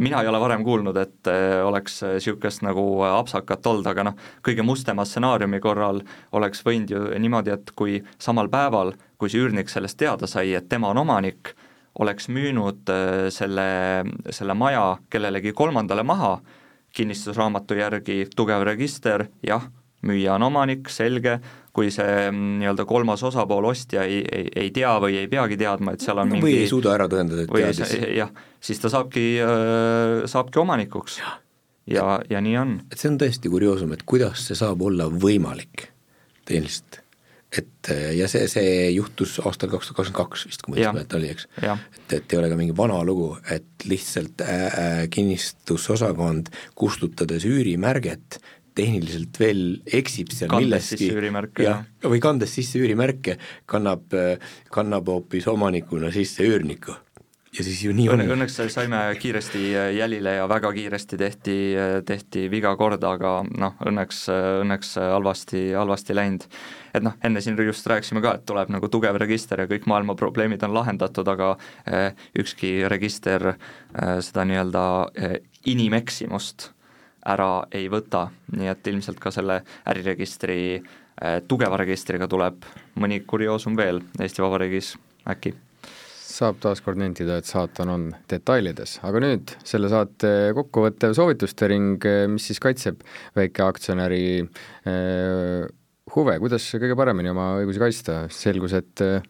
[0.02, 4.66] mina ei ole varem kuulnud, et äh, oleks niisugust nagu apsakat olnud, aga noh, kõige
[4.66, 6.02] mustema stsenaariumi korral
[6.38, 10.70] oleks võinud ju niimoodi, et kui samal päeval, kui see üürnik sellest teada sai, et
[10.70, 11.56] tema on omanik,
[12.00, 13.68] oleks müünud äh, selle,
[14.32, 16.38] selle maja kellelegi kolmandale maha,
[16.96, 19.68] kinnistusraamatu järgi tugev register, jah,
[20.08, 21.38] müüja on omanik, selge,
[21.76, 25.96] kui see mm, nii-öelda kolmas osapool, ostja ei, ei, ei tea või ei peagi teadma,
[25.96, 27.94] et seal on no, mingi või ei suuda ära tõendada, et teadis.
[28.18, 28.34] jah,
[28.64, 31.20] siis ta saabki, äh, saabki omanikuks.
[31.22, 31.38] ja,
[31.88, 32.76] ja, ja nii on.
[32.92, 35.90] et see on tõesti kurioosum, et kuidas see saab olla võimalik,
[36.48, 37.01] teen lihtsalt
[37.58, 41.20] et ja see, see juhtus aastal kaks tuhat kakskümmend kaks vist, kui ma õigesti mäletan,
[41.20, 41.48] oli, eks?
[41.98, 48.40] et, et ei ole ka mingi vana lugu, et lihtsalt äh, kinnistusosakond kustutades üürimärget
[48.78, 49.64] tehniliselt veel
[50.00, 51.10] eksib seal kandes milleski.
[51.68, 53.36] jah, või kandes sisse üürimärke,
[53.68, 54.16] kannab,
[54.72, 56.96] kannab hoopis omanikuna sisse üürniku
[57.58, 58.24] ja siis ju nii on.
[58.36, 59.62] Õnneks saime kiiresti
[59.98, 61.56] jälile ja väga kiiresti tehti,
[62.08, 64.24] tehti viga korda, aga noh, õnneks,
[64.64, 66.46] õnneks halvasti, halvasti läinud.
[66.94, 70.16] et noh, enne siin just rääkisime ka, et tuleb nagu tugev register ja kõik maailma
[70.16, 71.56] probleemid on lahendatud, aga
[72.40, 73.54] ükski register
[74.20, 74.84] seda nii-öelda
[75.66, 76.72] inimeksimust
[77.26, 80.82] ära ei võta, nii et ilmselt ka selle äriregistri
[81.48, 82.64] tugeva registriga tuleb
[82.96, 84.96] mõni kurioosum veel Eesti Vabariigis
[85.30, 85.54] äkki
[86.32, 92.48] saab taaskord nentida, et saatan on detailides, aga nüüd selle saate kokkuvõttev soovituste ring, mis
[92.50, 93.04] siis kaitseb
[93.38, 95.68] väikeaktsionäri eh,
[96.16, 99.22] huve, kuidas kõige paremini oma õigusi kaitsta, selgus, et eh,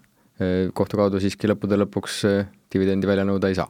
[0.78, 2.40] kohtu kaudu siiski lõppude lõpuks eh,
[2.74, 3.70] dividendi välja nõuda ei saa?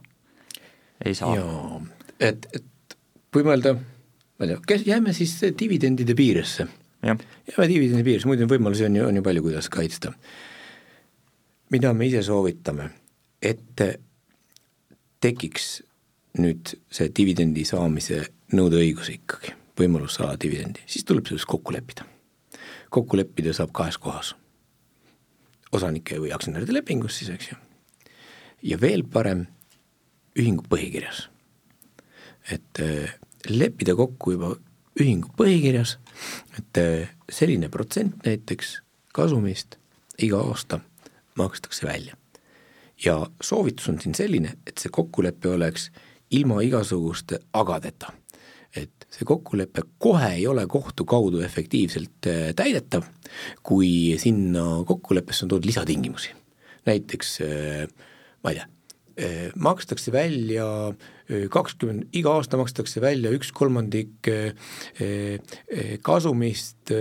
[1.02, 1.34] ei saa.
[1.38, 1.82] jaa,
[2.22, 2.96] et, et
[3.34, 6.68] kui mõelda, ma ei tea, kes, jääme siis dividendide piiresse.
[7.02, 10.14] jääme dividendi piiresse, muidu võimalusi on ju, on ju palju, kuidas kaitsta.
[11.72, 12.90] mida me ise soovitame
[13.42, 13.82] et
[15.22, 15.82] tekiks
[16.40, 18.22] nüüd see dividendi saamise
[18.56, 22.06] nõudeõigus ikkagi, võimalus saada dividendi, siis tuleb selles kokku leppida.
[22.92, 24.34] kokku leppida saab kahes kohas,
[25.72, 27.58] osanike või aktsionäride lepingus siis, eks ju,
[28.72, 29.46] ja veel parem,
[30.38, 31.28] ühingu põhikirjas.
[32.50, 33.12] et äh,
[33.48, 34.54] leppida kokku juba
[35.00, 35.98] ühingu põhikirjas,
[36.58, 38.80] et äh, selline protsent näiteks
[39.12, 39.76] kasumist
[40.18, 40.80] iga aasta
[41.36, 42.16] makstakse välja
[43.04, 45.90] ja soovitus on siin selline, et see kokkulepe oleks
[46.32, 48.12] ilma igasuguste agadeta.
[48.72, 53.04] et see kokkulepe kohe ei ole kohtu kaudu efektiivselt äh, täidetav,
[53.62, 56.30] kui sinna kokkuleppesse on toodud lisatingimusi.
[56.86, 57.82] näiteks äh,
[58.44, 58.68] ma ei tea,
[59.20, 60.66] äh, makstakse välja
[61.52, 64.26] kakskümmend, iga aasta makstakse välja üks kolmandik
[66.04, 66.92] kasumist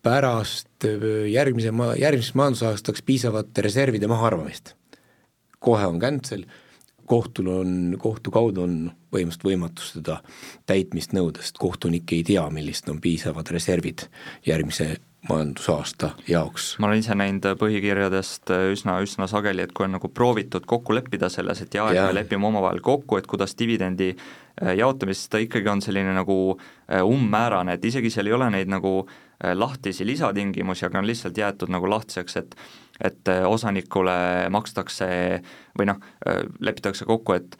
[0.00, 0.86] pärast
[1.28, 4.72] järgmise, järgmiseks majandusaastaks piisavate reservide mahaarvamist
[5.64, 6.44] kohe on cancel,
[7.06, 8.76] kohtul on, kohtu kaudu on
[9.12, 10.20] põhimõtteliselt võimatu seda
[10.68, 14.06] täitmist nõuda, sest kohtunik ei tea, millised on piisavad reservid
[14.46, 14.94] järgmise
[15.28, 16.76] majandusaasta jaoks.
[16.78, 21.30] ma olen ise näinud põhikirjadest üsna, üsna sageli, et kui on nagu proovitud kokku leppida
[21.32, 25.70] selles, et jaa, et me lepime omavahel kokku, et kuidas dividendi äh, jaotamist, ta ikkagi
[25.72, 30.86] on selline nagu äh, umbmäärane, et isegi seal ei ole neid nagu äh, lahtisi lisatingimusi,
[30.88, 32.58] aga on lihtsalt jäetud nagu lahtiseks, et
[33.00, 35.06] et äh, osanikule makstakse
[35.78, 37.56] või noh, äh, lepitakse kokku, et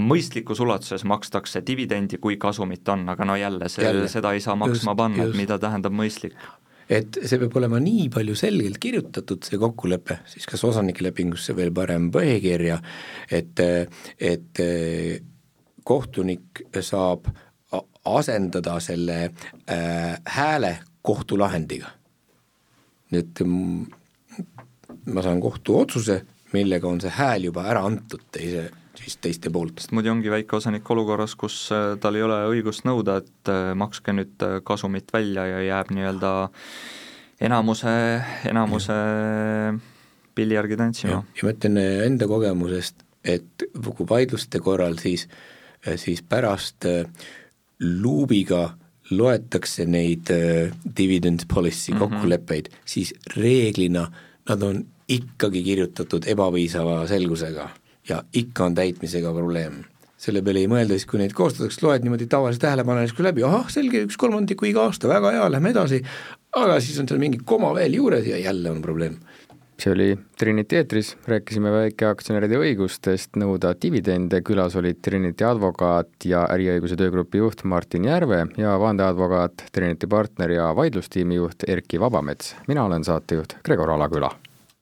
[0.00, 4.94] mõistlikus ulatuses makstakse dividendi, kui kasumit on, aga no jälle, see, seda ei saa maksma
[4.94, 6.38] just, panna, et mida tähendab mõistlik.
[6.90, 11.70] Et see peab olema nii palju selgelt kirjutatud, see kokkulepe, siis kas osanike lepingusse veel
[11.74, 12.80] parem põhikirja,
[13.30, 13.62] et,
[14.18, 14.62] et
[15.86, 17.28] kohtunik saab
[18.04, 19.22] asendada selle
[19.70, 21.96] äh, hääle kohtulahendiga.
[23.10, 23.40] nüüd
[25.14, 26.20] ma saan kohtuotsuse,
[26.54, 29.78] millega on see hääl juba ära antud teise, siis teiste poolt.
[29.80, 33.70] sest muidu ongi väike osanik olukorras, kus äh, tal ei ole õigust nõuda, et äh,
[33.78, 36.32] makske nüüd äh, kasumit välja ja jääb nii-öelda
[37.46, 37.94] enamuse,
[38.50, 38.98] enamuse
[40.34, 41.22] pilli järgi tantsima.
[41.22, 45.26] ja ma ütlen enda kogemusest, et kui vaidluste korral siis,
[46.00, 46.84] siis pärast
[47.80, 48.62] luubiga
[49.10, 50.28] loetakse neid
[50.96, 51.98] dividend policy mhm.
[51.98, 52.82] kokkuleppeid mm, -hmm.
[52.84, 54.06] siis reeglina
[54.48, 57.68] nad on ikkagi kirjutatud ebapiisava selgusega
[58.08, 59.84] ja ikka on täitmisega probleem.
[60.20, 64.02] selle peale ei mõelda siis, kui neid koostatakse, loed niimoodi tavalise tähelepanelikku läbi, ahah, selge,
[64.04, 66.02] üks kolmandiku iga aasta, väga hea, lähme edasi,
[66.60, 69.16] aga siis on seal mingi koma veel juures ja jälle on probleem.
[69.80, 77.00] See oli Trinity eetris, rääkisime väikeaktsionäride õigustest nõuda dividende, külas olid Trinity advokaat ja äriõiguse
[77.00, 82.54] töögrupi juht Martin Järve ja vandeadvokaat, Trinity partner ja vaidlustiimi juht Erki Vabamets.
[82.68, 84.34] mina olen saatejuht Gregor Alaküla